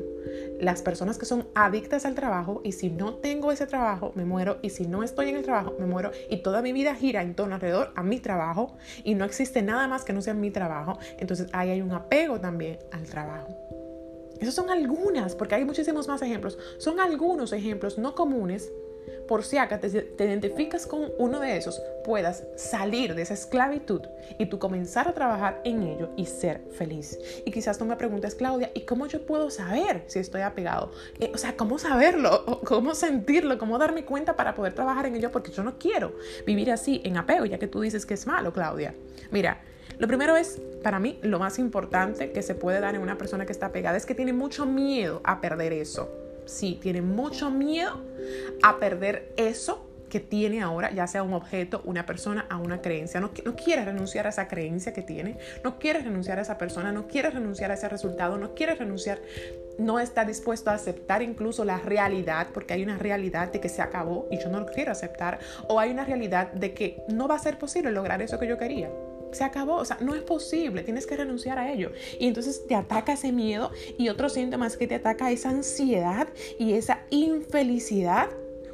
Las 0.59 0.81
personas 0.81 1.19
que 1.19 1.27
son 1.27 1.47
adictas 1.53 2.05
al 2.05 2.15
trabajo 2.15 2.61
y 2.63 2.71
si 2.71 2.89
no 2.89 3.13
tengo 3.13 3.51
ese 3.51 3.67
trabajo, 3.67 4.13
me 4.15 4.25
muero 4.25 4.57
y 4.63 4.71
si 4.71 4.87
no 4.87 5.03
estoy 5.03 5.29
en 5.29 5.35
el 5.35 5.43
trabajo, 5.43 5.75
me 5.77 5.85
muero 5.85 6.09
y 6.31 6.37
toda 6.37 6.63
mi 6.63 6.73
vida 6.73 6.95
gira 6.95 7.21
en 7.21 7.35
torno 7.35 7.53
alrededor 7.53 7.91
a 7.95 8.01
mi 8.01 8.19
trabajo 8.19 8.75
y 9.03 9.13
no 9.13 9.25
existe 9.25 9.61
nada 9.61 9.87
más 9.87 10.05
que 10.05 10.13
no 10.13 10.23
sea 10.23 10.33
mi 10.33 10.49
trabajo, 10.49 10.97
entonces 11.19 11.49
ahí 11.53 11.69
hay 11.69 11.81
un 11.81 11.91
apego 11.91 12.39
también 12.39 12.79
al 12.91 13.03
trabajo. 13.03 13.55
Esas 14.43 14.55
son 14.55 14.69
algunas, 14.69 15.35
porque 15.35 15.55
hay 15.55 15.63
muchísimos 15.63 16.09
más 16.09 16.21
ejemplos. 16.21 16.57
Son 16.77 16.99
algunos 16.99 17.53
ejemplos 17.53 17.97
no 17.97 18.13
comunes 18.13 18.73
por 19.25 19.45
si 19.45 19.57
acá 19.57 19.79
te, 19.79 19.87
identificas 20.19 20.85
con 20.85 21.13
uno 21.17 21.39
de 21.39 21.55
esos, 21.55 21.81
puedas 22.03 22.43
salir 22.57 23.15
de 23.15 23.21
esa 23.21 23.35
esclavitud 23.35 24.01
y 24.37 24.47
tú 24.47 24.59
comenzar 24.59 25.07
a 25.07 25.13
trabajar 25.13 25.61
en 25.63 25.83
ello 25.83 26.09
y 26.17 26.25
ser 26.25 26.61
feliz. 26.77 27.17
Y 27.45 27.51
quizás 27.51 27.77
tú 27.77 27.85
me 27.85 27.95
preguntes, 27.95 28.35
Claudia, 28.35 28.69
¿y 28.73 28.81
cómo 28.81 29.07
yo 29.07 29.25
puedo 29.25 29.49
saber 29.49 30.03
si 30.07 30.19
estoy 30.19 30.41
apegado? 30.41 30.91
Eh, 31.21 31.31
o 31.33 31.37
sea, 31.37 31.55
¿cómo 31.55 31.79
saberlo? 31.79 32.61
¿Cómo 32.65 32.95
sentirlo? 32.95 33.57
¿Cómo 33.57 33.77
darme 33.77 34.03
cuenta 34.03 34.35
para 34.35 34.55
poder 34.55 34.73
trabajar 34.73 35.05
en 35.05 35.15
ello? 35.15 35.31
Porque 35.31 35.53
yo 35.53 35.63
no 35.63 35.79
quiero 35.79 36.17
vivir 36.45 36.69
así 36.69 37.01
en 37.05 37.15
apego, 37.15 37.45
ya 37.45 37.57
que 37.59 37.67
tú 37.67 37.79
dices 37.79 38.05
que 38.05 38.15
es 38.15 38.27
malo, 38.27 38.51
Claudia. 38.51 38.93
Mira, 39.31 39.61
lo 39.97 40.07
primero 40.07 40.35
es, 40.35 40.59
para 40.83 40.99
mí, 40.99 41.19
lo 41.21 41.39
más 41.39 41.59
importante 41.59 42.31
que 42.31 42.41
se 42.41 42.55
puede 42.55 42.79
dar 42.79 42.95
en 42.95 43.01
una 43.01 43.17
persona 43.17 43.45
que 43.45 43.51
está 43.51 43.67
apegada 43.67 43.97
es 43.97 44.05
que 44.05 44.15
tiene 44.15 44.33
mucho 44.33 44.65
miedo 44.65 45.21
a 45.23 45.41
perder 45.41 45.73
eso 45.73 46.23
sí, 46.45 46.79
tiene 46.81 47.01
mucho 47.01 47.49
miedo 47.51 48.01
a 48.61 48.79
perder 48.79 49.33
eso 49.37 49.89
que 50.09 50.19
tiene 50.19 50.61
ahora, 50.61 50.91
ya 50.91 51.07
sea 51.07 51.23
un 51.23 51.33
objeto, 51.33 51.81
una 51.85 52.05
persona, 52.05 52.45
a 52.47 52.57
una 52.57 52.81
creencia. 52.81 53.19
No, 53.19 53.31
no, 53.45 53.55
quiere 53.55 53.83
renunciar 53.83 54.27
a 54.27 54.29
esa 54.29 54.47
creencia 54.47 54.93
que 54.93 55.01
tiene, 55.01 55.39
no 55.63 55.79
quiere 55.79 56.01
renunciar 56.01 56.37
a 56.37 56.43
esa 56.43 56.59
persona, 56.59 56.91
no 56.91 57.07
quiere 57.07 57.31
renunciar 57.31 57.71
a 57.71 57.73
ese 57.73 57.89
resultado, 57.89 58.37
no 58.37 58.53
quiere 58.53 58.75
renunciar, 58.75 59.19
no 59.79 59.99
está 59.99 60.23
dispuesto 60.23 60.69
a 60.69 60.75
aceptar 60.75 61.23
incluso 61.23 61.65
la 61.65 61.79
realidad, 61.79 62.49
porque 62.53 62.75
hay 62.75 62.83
una 62.83 62.99
realidad 62.99 63.51
de 63.51 63.59
que 63.59 63.69
se 63.69 63.81
acabó 63.81 64.27
y 64.29 64.37
yo 64.37 64.49
no 64.49 64.59
lo 64.59 64.67
quiero 64.67 64.91
aceptar, 64.91 65.39
o 65.67 65.79
hay 65.79 65.89
una 65.89 66.05
realidad 66.05 66.51
de 66.51 66.75
que 66.75 67.01
no 67.09 67.27
va 67.27 67.35
a 67.35 67.39
ser 67.39 67.57
posible 67.57 67.91
lograr 67.91 68.21
eso 68.21 68.37
que 68.37 68.47
yo 68.47 68.59
quería 68.59 68.91
se 69.33 69.43
acabó, 69.43 69.75
o 69.75 69.85
sea, 69.85 69.97
no 70.01 70.15
es 70.15 70.21
posible, 70.21 70.83
tienes 70.83 71.05
que 71.05 71.17
renunciar 71.17 71.57
a 71.57 71.71
ello. 71.71 71.91
Y 72.19 72.27
entonces 72.27 72.65
te 72.67 72.75
ataca 72.75 73.13
ese 73.13 73.31
miedo 73.31 73.71
y 73.97 74.09
otro 74.09 74.29
síntoma 74.29 74.67
es 74.67 74.77
que 74.77 74.87
te 74.87 74.95
ataca 74.95 75.31
esa 75.31 75.49
ansiedad 75.49 76.27
y 76.59 76.73
esa 76.73 77.01
infelicidad 77.09 78.29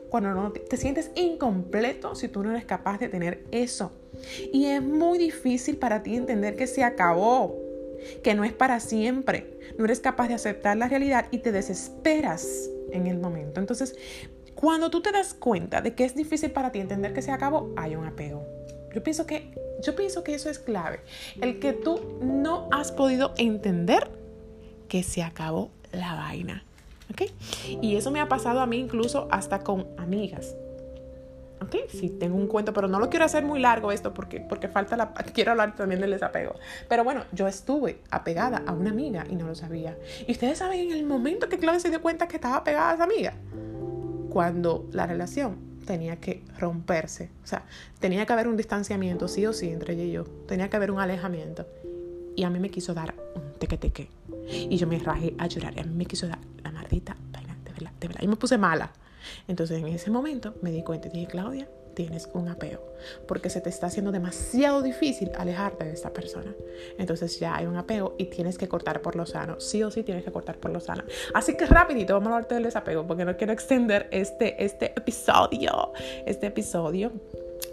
cuando 0.09 0.33
no 0.33 0.51
te, 0.51 0.59
te 0.61 0.77
sientes 0.77 1.11
incompleto 1.15 2.15
si 2.15 2.27
tú 2.27 2.43
no 2.43 2.51
eres 2.51 2.65
capaz 2.65 2.99
de 2.99 3.09
tener 3.09 3.43
eso. 3.51 3.91
Y 4.51 4.65
es 4.65 4.81
muy 4.81 5.17
difícil 5.17 5.77
para 5.77 6.03
ti 6.03 6.15
entender 6.15 6.55
que 6.55 6.67
se 6.67 6.83
acabó, 6.83 7.55
que 8.23 8.33
no 8.33 8.43
es 8.43 8.53
para 8.53 8.79
siempre. 8.79 9.59
No 9.77 9.85
eres 9.85 9.99
capaz 9.99 10.27
de 10.27 10.33
aceptar 10.33 10.77
la 10.77 10.87
realidad 10.87 11.27
y 11.31 11.39
te 11.39 11.51
desesperas 11.51 12.69
en 12.91 13.07
el 13.07 13.19
momento. 13.19 13.59
Entonces, 13.59 13.95
cuando 14.55 14.89
tú 14.89 15.01
te 15.01 15.11
das 15.11 15.33
cuenta 15.33 15.81
de 15.81 15.93
que 15.93 16.03
es 16.03 16.15
difícil 16.15 16.51
para 16.51 16.71
ti 16.71 16.79
entender 16.79 17.13
que 17.13 17.21
se 17.21 17.31
acabó, 17.31 17.71
hay 17.77 17.95
un 17.95 18.05
apego. 18.05 18.45
Yo 18.93 19.03
pienso 19.03 19.25
que, 19.25 19.53
yo 19.81 19.95
pienso 19.95 20.23
que 20.23 20.33
eso 20.35 20.49
es 20.49 20.59
clave. 20.59 21.01
El 21.41 21.59
que 21.59 21.73
tú 21.73 21.99
no 22.21 22.67
has 22.71 22.91
podido 22.91 23.33
entender 23.37 24.09
que 24.87 25.03
se 25.03 25.23
acabó 25.23 25.69
la 25.91 26.15
vaina. 26.15 26.63
¿Ok? 27.11 27.23
Y 27.81 27.95
eso 27.95 28.11
me 28.11 28.19
ha 28.19 28.27
pasado 28.27 28.59
a 28.59 28.65
mí 28.65 28.77
incluso 28.77 29.27
hasta 29.31 29.59
con 29.63 29.87
amigas. 29.97 30.55
¿Ok? 31.61 31.75
Sí, 31.89 32.09
tengo 32.09 32.37
un 32.37 32.47
cuento, 32.47 32.71
pero 32.71 32.87
no 32.87 32.99
lo 32.99 33.09
quiero 33.09 33.25
hacer 33.25 33.43
muy 33.43 33.59
largo 33.59 33.91
esto 33.91 34.13
porque, 34.13 34.39
porque 34.39 34.67
falta 34.67 34.95
la... 34.95 35.13
Quiero 35.33 35.51
hablar 35.51 35.75
también 35.75 35.99
del 35.99 36.11
desapego. 36.11 36.55
Pero 36.87 37.03
bueno, 37.03 37.25
yo 37.31 37.47
estuve 37.47 37.99
apegada 38.11 38.63
a 38.65 38.71
una 38.73 38.91
amiga 38.91 39.25
y 39.29 39.35
no 39.35 39.47
lo 39.47 39.55
sabía. 39.55 39.97
Y 40.27 40.31
ustedes 40.31 40.59
saben 40.59 40.79
en 40.79 40.91
el 40.91 41.05
momento 41.05 41.49
que 41.49 41.57
Claudia 41.57 41.79
se 41.79 41.89
dio 41.89 42.01
cuenta 42.01 42.27
que 42.27 42.37
estaba 42.37 42.57
apegada 42.57 42.91
a 42.91 42.93
esa 42.93 43.03
amiga. 43.03 43.33
Cuando 44.29 44.87
la 44.91 45.05
relación 45.05 45.68
tenía 45.89 46.17
que 46.17 46.43
romperse. 46.59 47.31
O 47.43 47.47
sea, 47.47 47.65
tenía 47.99 48.23
que 48.27 48.33
haber 48.33 48.47
un 48.47 48.55
distanciamiento, 48.55 49.27
sí 49.27 49.47
o 49.47 49.53
sí, 49.53 49.71
entre 49.71 49.95
ella 49.95 50.03
y 50.03 50.11
yo. 50.11 50.23
Tenía 50.47 50.69
que 50.69 50.75
haber 50.77 50.91
un 50.91 50.99
alejamiento. 50.99 51.65
Y 52.35 52.43
a 52.43 52.51
mí 52.51 52.59
me 52.59 52.69
quiso 52.69 52.93
dar 52.93 53.15
un 53.33 53.53
teque-teque. 53.57 54.07
Y 54.47 54.77
yo 54.77 54.85
me 54.85 54.99
rajé 54.99 55.33
a 55.39 55.47
llorar. 55.47 55.73
Y 55.75 55.79
a 55.79 55.83
mí 55.83 55.95
me 55.95 56.05
quiso 56.05 56.27
dar 56.27 56.37
la 56.63 56.71
maldita 56.71 57.17
vaina, 57.31 57.57
de 57.65 57.71
verdad, 57.71 57.91
de 57.99 58.07
verdad. 58.07 58.21
Y 58.21 58.27
me 58.27 58.35
puse 58.35 58.59
mala. 58.59 58.91
Entonces 59.47 59.79
en 59.79 59.87
ese 59.87 60.11
momento 60.11 60.53
me 60.61 60.71
di 60.71 60.83
cuenta 60.83 61.09
dije, 61.09 61.25
Claudia, 61.25 61.67
tienes 61.99 62.29
un 62.31 62.47
apego, 62.47 62.81
porque 63.27 63.49
se 63.49 63.59
te 63.59 63.67
está 63.67 63.87
haciendo 63.87 64.13
demasiado 64.13 64.81
difícil 64.81 65.31
alejarte 65.37 65.83
de 65.83 65.91
esta 65.91 66.13
persona. 66.13 66.55
Entonces 66.97 67.37
ya 67.41 67.57
hay 67.57 67.65
un 67.65 67.75
apego 67.75 68.15
y 68.17 68.27
tienes 68.27 68.57
que 68.57 68.69
cortar 68.69 69.01
por 69.01 69.17
lo 69.17 69.25
sano. 69.25 69.59
Sí 69.59 69.83
o 69.83 69.91
sí 69.91 70.03
tienes 70.03 70.23
que 70.23 70.31
cortar 70.31 70.59
por 70.59 70.71
lo 70.71 70.79
sano. 70.79 71.03
Así 71.33 71.57
que 71.57 71.65
rapidito 71.65 72.13
vamos 72.13 72.31
a 72.31 72.35
hablar 72.35 72.47
del 72.47 72.63
desapego, 72.63 73.05
porque 73.05 73.25
no 73.25 73.35
quiero 73.35 73.51
extender 73.51 74.07
este, 74.11 74.63
este 74.63 74.93
episodio, 74.95 75.91
este 76.25 76.47
episodio. 76.47 77.11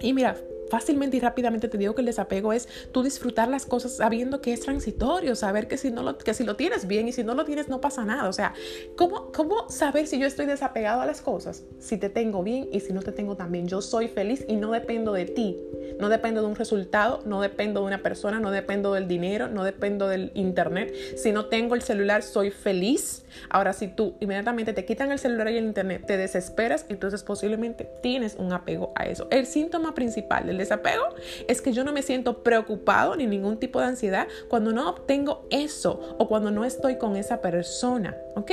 Y 0.00 0.12
mira, 0.12 0.34
fácilmente 0.70 1.16
y 1.16 1.20
rápidamente 1.20 1.68
te 1.68 1.78
digo 1.78 1.94
que 1.94 2.02
el 2.02 2.06
desapego 2.06 2.52
es 2.52 2.68
tú 2.92 3.02
disfrutar 3.02 3.48
las 3.48 3.66
cosas 3.66 3.96
sabiendo 3.96 4.40
que 4.40 4.52
es 4.52 4.60
transitorio, 4.60 5.34
saber 5.36 5.68
que 5.68 5.76
si, 5.76 5.90
no 5.90 6.02
lo, 6.02 6.18
que 6.18 6.34
si 6.34 6.44
lo 6.44 6.56
tienes 6.56 6.86
bien 6.86 7.08
y 7.08 7.12
si 7.12 7.24
no 7.24 7.34
lo 7.34 7.44
tienes 7.44 7.68
no 7.68 7.80
pasa 7.80 8.04
nada. 8.04 8.28
O 8.28 8.32
sea, 8.32 8.54
¿cómo, 8.96 9.32
¿cómo 9.32 9.68
saber 9.68 10.06
si 10.06 10.18
yo 10.18 10.26
estoy 10.26 10.46
desapegado 10.46 11.00
a 11.00 11.06
las 11.06 11.20
cosas? 11.20 11.64
Si 11.78 11.96
te 11.96 12.08
tengo 12.08 12.42
bien 12.42 12.68
y 12.72 12.80
si 12.80 12.92
no 12.92 13.02
te 13.02 13.12
tengo 13.12 13.36
tan 13.36 13.52
bien. 13.52 13.68
Yo 13.68 13.82
soy 13.82 14.08
feliz 14.08 14.44
y 14.48 14.56
no 14.56 14.70
dependo 14.72 15.12
de 15.12 15.26
ti. 15.26 15.56
No 15.98 16.08
dependo 16.10 16.42
de 16.42 16.48
un 16.48 16.56
resultado, 16.56 17.22
no 17.24 17.40
dependo 17.40 17.80
de 17.80 17.86
una 17.86 18.02
persona, 18.02 18.38
no 18.38 18.50
dependo 18.50 18.92
del 18.92 19.08
dinero, 19.08 19.48
no 19.48 19.64
dependo 19.64 20.08
del 20.08 20.30
internet. 20.34 20.94
Si 21.16 21.32
no 21.32 21.46
tengo 21.46 21.74
el 21.74 21.82
celular, 21.82 22.22
soy 22.22 22.50
feliz. 22.50 23.24
Ahora, 23.48 23.72
si 23.72 23.88
tú 23.88 24.14
inmediatamente 24.20 24.72
te 24.72 24.84
quitan 24.84 25.10
el 25.10 25.18
celular 25.18 25.50
y 25.50 25.56
el 25.56 25.64
internet, 25.64 26.04
te 26.06 26.16
desesperas, 26.16 26.84
entonces 26.88 27.22
posiblemente 27.22 27.88
tienes 28.02 28.36
un 28.36 28.52
apego 28.52 28.92
a 28.94 29.06
eso. 29.06 29.26
El 29.30 29.46
síntoma 29.46 29.94
principal 29.94 30.46
del 30.46 30.55
desapego 30.58 31.04
es 31.48 31.60
que 31.60 31.72
yo 31.72 31.84
no 31.84 31.92
me 31.92 32.02
siento 32.02 32.42
preocupado 32.42 33.16
ni 33.16 33.26
ningún 33.26 33.58
tipo 33.58 33.80
de 33.80 33.86
ansiedad 33.86 34.28
cuando 34.48 34.72
no 34.72 34.88
obtengo 34.88 35.46
eso 35.50 36.16
o 36.18 36.28
cuando 36.28 36.50
no 36.50 36.64
estoy 36.64 36.98
con 36.98 37.16
esa 37.16 37.40
persona. 37.40 38.16
¿Ok? 38.34 38.52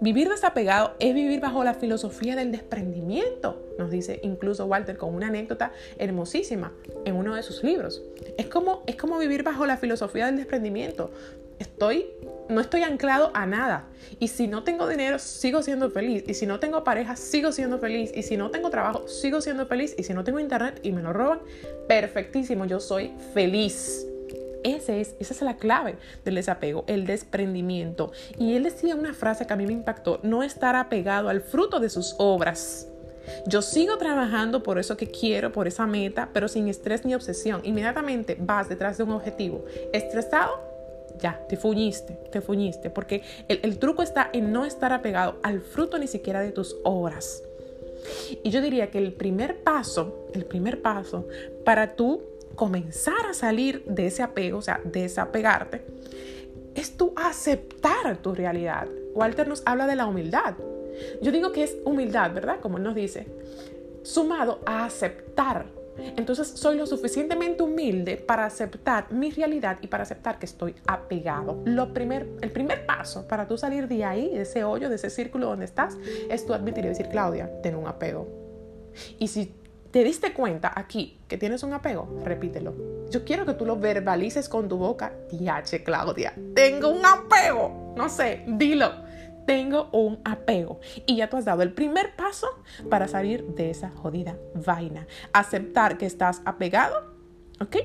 Vivir 0.00 0.28
desapegado 0.28 0.94
es 1.00 1.12
vivir 1.12 1.40
bajo 1.40 1.64
la 1.64 1.74
filosofía 1.74 2.36
del 2.36 2.52
desprendimiento, 2.52 3.60
nos 3.78 3.90
dice 3.90 4.20
incluso 4.22 4.66
Walter 4.66 4.96
con 4.96 5.12
una 5.12 5.26
anécdota 5.26 5.72
hermosísima 5.98 6.72
en 7.04 7.16
uno 7.16 7.34
de 7.34 7.42
sus 7.42 7.64
libros. 7.64 8.02
Es 8.36 8.46
como, 8.46 8.84
es 8.86 8.94
como 8.94 9.18
vivir 9.18 9.42
bajo 9.42 9.66
la 9.66 9.76
filosofía 9.76 10.26
del 10.26 10.36
desprendimiento. 10.36 11.10
Estoy, 11.58 12.06
no 12.48 12.60
estoy 12.60 12.82
anclado 12.82 13.30
a 13.34 13.46
nada. 13.46 13.86
Y 14.18 14.28
si 14.28 14.46
no 14.46 14.64
tengo 14.64 14.88
dinero, 14.88 15.18
sigo 15.18 15.62
siendo 15.62 15.90
feliz. 15.90 16.24
Y 16.26 16.34
si 16.34 16.46
no 16.46 16.60
tengo 16.60 16.84
pareja, 16.84 17.16
sigo 17.16 17.52
siendo 17.52 17.78
feliz. 17.78 18.12
Y 18.14 18.22
si 18.22 18.36
no 18.36 18.50
tengo 18.50 18.70
trabajo, 18.70 19.08
sigo 19.08 19.40
siendo 19.40 19.66
feliz. 19.66 19.94
Y 19.98 20.04
si 20.04 20.14
no 20.14 20.24
tengo 20.24 20.40
internet 20.40 20.80
y 20.82 20.92
me 20.92 21.02
lo 21.02 21.12
roban, 21.12 21.40
perfectísimo, 21.88 22.64
yo 22.64 22.80
soy 22.80 23.12
feliz. 23.34 24.06
Ese 24.64 25.00
es, 25.00 25.14
esa 25.20 25.34
es 25.34 25.42
la 25.42 25.56
clave 25.56 25.96
del 26.24 26.34
desapego, 26.34 26.84
el 26.88 27.06
desprendimiento. 27.06 28.12
Y 28.38 28.54
él 28.54 28.64
decía 28.64 28.94
una 28.94 29.14
frase 29.14 29.46
que 29.46 29.52
a 29.52 29.56
mí 29.56 29.66
me 29.66 29.72
impactó, 29.72 30.20
no 30.22 30.42
estar 30.42 30.76
apegado 30.76 31.28
al 31.28 31.40
fruto 31.40 31.80
de 31.80 31.90
sus 31.90 32.14
obras. 32.18 32.88
Yo 33.46 33.62
sigo 33.62 33.98
trabajando 33.98 34.62
por 34.62 34.78
eso 34.78 34.96
que 34.96 35.10
quiero, 35.10 35.52
por 35.52 35.68
esa 35.68 35.86
meta, 35.86 36.30
pero 36.32 36.48
sin 36.48 36.68
estrés 36.68 37.04
ni 37.04 37.14
obsesión. 37.14 37.60
Inmediatamente 37.64 38.36
vas 38.38 38.68
detrás 38.68 38.98
de 38.98 39.04
un 39.04 39.12
objetivo. 39.12 39.64
Estresado, 39.92 40.60
ya, 41.18 41.44
te 41.48 41.56
fuñiste, 41.56 42.18
te 42.30 42.40
fuñiste, 42.40 42.90
porque 42.90 43.22
el, 43.48 43.78
truco 43.78 44.02
está 44.02 44.30
en 44.32 44.52
no 44.52 44.64
estar 44.64 44.92
apegado 44.92 45.36
al 45.42 45.60
fruto 45.60 45.98
ni 45.98 46.06
siquiera 46.06 46.40
de 46.40 46.52
tus 46.52 46.76
obras. 46.84 47.42
Y 48.42 48.50
yo 48.50 48.60
diría 48.60 48.90
que 48.90 48.98
el 48.98 49.12
primer 49.12 49.62
paso, 49.62 50.28
el 50.32 50.44
primer 50.44 50.80
paso 50.80 51.26
para 51.64 51.94
tú 51.94 52.22
comenzar 52.54 53.26
a 53.30 53.34
salir 53.34 53.84
de 53.84 54.06
ese 54.06 54.22
apego, 54.22 54.58
o 54.58 54.62
sea, 54.62 54.80
desapegarte, 54.84 55.82
es 56.74 56.96
tú 56.96 57.12
aceptar 57.16 58.18
tu 58.18 58.34
realidad. 58.34 58.88
Walter 59.14 59.48
nos 59.48 59.62
habla 59.66 59.86
de 59.86 59.96
la 59.96 60.06
humildad. 60.06 60.54
Yo 61.22 61.32
digo 61.32 61.52
que 61.52 61.64
es 61.64 61.76
humildad, 61.84 62.32
¿verdad? 62.32 62.60
Como 62.60 62.78
él 62.78 62.84
nos 62.84 62.94
dice, 62.94 63.26
sumado 64.02 64.60
a 64.64 64.84
aceptar. 64.84 65.66
Entonces 66.16 66.48
soy 66.48 66.76
lo 66.76 66.86
suficientemente 66.86 67.62
humilde 67.62 68.16
para 68.16 68.44
aceptar 68.44 69.12
mi 69.12 69.30
realidad 69.30 69.78
y 69.82 69.86
para 69.86 70.02
aceptar 70.02 70.38
que 70.38 70.46
estoy 70.46 70.74
apegado. 70.86 71.62
El 71.66 72.50
primer 72.52 72.86
paso 72.86 73.26
para 73.26 73.46
tú 73.46 73.56
salir 73.58 73.88
de 73.88 74.04
ahí, 74.04 74.30
de 74.34 74.42
ese 74.42 74.64
hoyo, 74.64 74.88
de 74.88 74.96
ese 74.96 75.10
círculo 75.10 75.46
donde 75.46 75.64
estás, 75.64 75.96
es 76.30 76.46
tú 76.46 76.54
admitir 76.54 76.84
y 76.84 76.88
decir, 76.88 77.08
Claudia, 77.08 77.50
tengo 77.62 77.78
un 77.78 77.86
apego. 77.86 78.28
Y 79.18 79.28
si 79.28 79.54
te 79.90 80.04
diste 80.04 80.32
cuenta 80.32 80.72
aquí 80.74 81.18
que 81.28 81.38
tienes 81.38 81.62
un 81.62 81.72
apego, 81.72 82.20
repítelo. 82.24 82.74
Yo 83.10 83.24
quiero 83.24 83.46
que 83.46 83.54
tú 83.54 83.64
lo 83.64 83.76
verbalices 83.76 84.48
con 84.48 84.68
tu 84.68 84.76
boca. 84.76 85.12
Diache, 85.30 85.82
Claudia, 85.82 86.34
tengo 86.54 86.90
un 86.90 87.04
apego. 87.04 87.94
No 87.96 88.08
sé, 88.08 88.44
dilo. 88.46 89.07
Tengo 89.48 89.88
un 89.92 90.20
apego. 90.26 90.78
Y 91.06 91.16
ya 91.16 91.30
tú 91.30 91.38
has 91.38 91.46
dado 91.46 91.62
el 91.62 91.72
primer 91.72 92.14
paso 92.16 92.46
para 92.90 93.08
salir 93.08 93.46
de 93.54 93.70
esa 93.70 93.88
jodida 93.88 94.36
vaina. 94.54 95.06
Aceptar 95.32 95.96
que 95.96 96.04
estás 96.04 96.42
apegado. 96.44 97.14
¿Ok? 97.58 97.76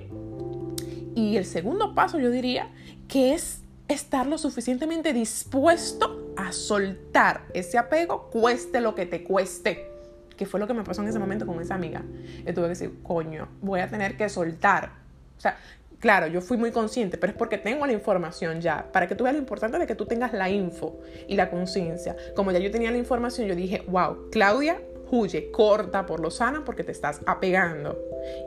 Y 1.16 1.38
el 1.38 1.46
segundo 1.46 1.96
paso 1.96 2.20
yo 2.20 2.32
diría 2.32 2.70
que 3.08 3.34
es 3.34 3.62
estar 3.88 4.28
lo 4.28 4.38
suficientemente 4.38 5.14
dispuesto 5.14 6.34
a 6.36 6.52
soltar 6.52 7.46
ese 7.54 7.78
apego, 7.78 8.30
cueste 8.30 8.82
lo 8.82 8.94
que 8.94 9.06
te 9.06 9.24
cueste 9.24 9.90
que 10.36 10.46
fue 10.46 10.60
lo 10.60 10.68
que 10.68 10.74
me 10.74 10.84
pasó 10.84 11.02
en 11.02 11.08
ese 11.08 11.20
momento 11.20 11.46
con 11.46 11.62
esa 11.62 11.76
amiga. 11.76 12.04
Yo 12.46 12.54
tuve 12.54 12.66
que 12.66 12.70
decir, 12.70 13.04
coño, 13.04 13.48
voy 13.62 13.80
a 13.80 13.88
tener 13.88 14.18
que 14.18 14.28
soltar. 14.28 14.92
O 15.38 15.40
sea, 15.40 15.58
claro, 16.04 16.28
yo 16.28 16.42
fui 16.42 16.58
muy 16.58 16.72
consciente, 16.72 17.18
pero 17.18 17.32
es 17.32 17.38
porque 17.38 17.58
tengo 17.58 17.88
la 17.88 17.94
información 17.94 18.60
ya. 18.60 18.92
Para 18.92 19.08
que 19.08 19.16
tú 19.16 19.24
veas 19.24 19.36
lo 19.36 19.40
importante 19.40 19.80
de 19.80 19.88
que 19.88 19.96
tú 19.96 20.06
tengas 20.06 20.34
la 20.34 20.50
info 20.50 21.00
y 21.30 21.38
la 21.38 21.50
conciencia. 21.50 22.18
Como 22.36 22.52
ya 22.52 22.60
yo 22.60 22.70
tenía 22.72 22.92
la 22.92 22.98
información, 22.98 23.48
yo 23.48 23.56
dije, 23.56 23.84
wow, 23.88 24.30
Claudia, 24.30 24.82
huye, 25.10 25.50
corta 25.50 26.06
por 26.06 26.20
lo 26.20 26.30
sano 26.30 26.66
porque 26.66 26.84
te 26.84 26.92
estás 26.92 27.22
apegando. 27.26 27.98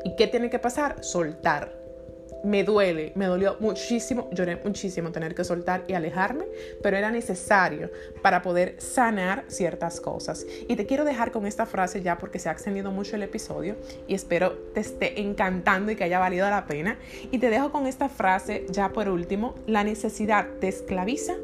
¿Y 0.04 0.16
qué 0.16 0.26
tiene 0.26 0.50
que 0.50 0.58
pasar? 0.58 1.02
Soltar 1.02 1.85
me 2.44 2.64
duele, 2.64 3.12
me 3.14 3.26
dolió 3.26 3.56
muchísimo, 3.60 4.28
lloré 4.32 4.56
muchísimo 4.56 5.10
tener 5.10 5.34
que 5.34 5.44
soltar 5.44 5.84
y 5.88 5.94
alejarme, 5.94 6.46
pero 6.82 6.96
era 6.96 7.10
necesario 7.10 7.90
para 8.22 8.42
poder 8.42 8.76
sanar 8.78 9.44
ciertas 9.48 10.00
cosas. 10.00 10.46
Y 10.68 10.76
te 10.76 10.86
quiero 10.86 11.04
dejar 11.04 11.32
con 11.32 11.46
esta 11.46 11.66
frase 11.66 12.02
ya 12.02 12.18
porque 12.18 12.38
se 12.38 12.48
ha 12.48 12.52
extendido 12.52 12.90
mucho 12.90 13.16
el 13.16 13.22
episodio 13.22 13.76
y 14.06 14.14
espero 14.14 14.52
te 14.74 14.80
esté 14.80 15.20
encantando 15.20 15.92
y 15.92 15.96
que 15.96 16.04
haya 16.04 16.18
valido 16.18 16.48
la 16.48 16.66
pena. 16.66 16.98
Y 17.30 17.38
te 17.38 17.50
dejo 17.50 17.72
con 17.72 17.86
esta 17.86 18.08
frase 18.08 18.66
ya 18.70 18.90
por 18.90 19.08
último, 19.08 19.54
la 19.66 19.84
necesidad 19.84 20.46
te 20.60 20.68
esclaviza 20.68 21.34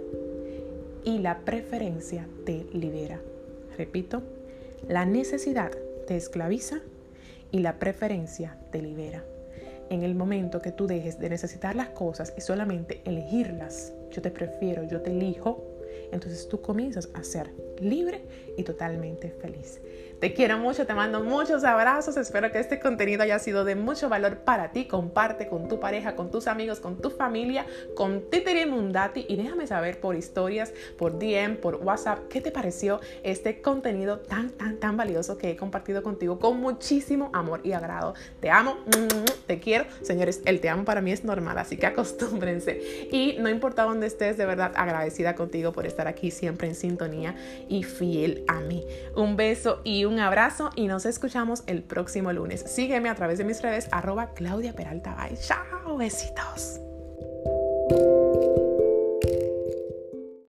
y 1.05 1.19
la 1.19 1.41
preferencia 1.41 2.27
te 2.47 2.67
libera. 2.73 3.21
Repito, 3.77 4.23
la 4.89 5.05
necesidad 5.05 5.73
te 6.07 6.17
esclaviza 6.17 6.81
y 7.51 7.61
la 7.61 7.79
preferencia 7.79 8.57
te 8.71 8.81
libera 8.81 9.25
en 9.91 10.03
el 10.03 10.15
momento 10.15 10.63
que 10.63 10.73
tú 10.73 10.87
dejes 10.87 11.19
de 11.19 11.29
necesitar 11.29 11.77
las 11.77 11.91
cosas 11.91 12.33
y 12.37 12.41
solamente 12.41 13.03
elegirlas, 13.05 13.93
yo 14.11 14.23
te 14.23 14.31
prefiero, 14.31 14.85
yo 14.85 15.01
te 15.01 15.11
elijo, 15.11 15.65
entonces 16.13 16.49
tú 16.49 16.61
comienzas 16.61 17.09
a 17.15 17.25
ser 17.25 17.51
libre 17.81 18.23
y 18.57 18.63
totalmente 18.63 19.31
feliz. 19.31 19.81
Te 20.23 20.35
quiero 20.35 20.57
mucho, 20.57 20.87
te 20.87 20.95
mando 20.95 21.25
muchos 21.25 21.65
abrazos. 21.65 22.17
Espero 22.17 22.53
que 22.53 22.61
este 22.61 22.79
contenido 22.79 23.25
haya 23.25 23.41
sido 23.41 23.65
de 23.65 23.75
mucho 23.75 24.09
valor 24.09 24.37
para 24.37 24.71
ti. 24.71 24.85
Comparte 24.85 25.49
con 25.49 25.67
tu 25.67 25.81
pareja, 25.81 26.15
con 26.15 26.31
tus 26.31 26.47
amigos, 26.47 26.79
con 26.79 26.99
tu 26.99 27.11
familia, 27.11 27.67
con 27.97 28.31
Titeri 28.31 28.65
Mundati 28.65 29.27
y 29.29 29.35
déjame 29.35 29.67
saber 29.67 29.99
por 29.99 30.15
historias, 30.15 30.73
por 30.97 31.19
DM, 31.19 31.57
por 31.57 31.75
WhatsApp, 31.75 32.29
qué 32.29 32.41
te 32.41 32.53
pareció 32.53 33.01
este 33.25 33.61
contenido 33.61 34.21
tan, 34.21 34.51
tan, 34.51 34.77
tan 34.77 34.97
valioso 34.97 35.39
que 35.39 35.51
he 35.51 35.57
compartido 35.57 36.05
contigo 36.05 36.39
con 36.39 36.61
muchísimo 36.61 37.31
amor 37.33 37.61
y 37.65 37.73
agrado. 37.73 38.15
Te 38.39 38.49
amo, 38.49 38.77
te 39.49 39.59
quiero. 39.59 39.87
Señores, 40.03 40.41
el 40.45 40.61
te 40.61 40.69
amo 40.69 40.85
para 40.85 41.01
mí 41.01 41.11
es 41.11 41.25
normal, 41.25 41.59
así 41.59 41.77
que 41.77 41.87
acostúmbrense. 41.87 43.09
Y 43.11 43.39
no 43.41 43.49
importa 43.49 43.83
dónde 43.83 44.07
estés, 44.07 44.37
de 44.37 44.47
verdad 44.47 44.71
agradecida 44.77 45.35
contigo 45.35 45.73
por 45.73 45.85
estar 45.85 46.07
aquí 46.07 46.31
siempre 46.31 46.69
en 46.69 46.77
sintonía 46.77 47.35
y 47.69 47.83
fiel 47.83 48.45
a 48.47 48.61
mí. 48.61 48.87
Un 49.17 49.35
beso 49.35 49.81
y 49.83 50.05
un 50.05 50.12
abrazo 50.21 50.71
y 50.75 50.87
nos 50.87 51.07
escuchamos 51.07 51.63
el 51.67 51.83
próximo 51.83 52.33
lunes. 52.33 52.63
Sígueme 52.67 53.09
a 53.09 53.15
través 53.15 53.39
de 53.39 53.45
mis 53.45 53.63
redes 53.63 53.89
arroba 53.93 54.33
Claudia 54.35 54.73
Peralta 54.73 55.17
Chao, 55.41 55.97
besitos. 55.97 56.81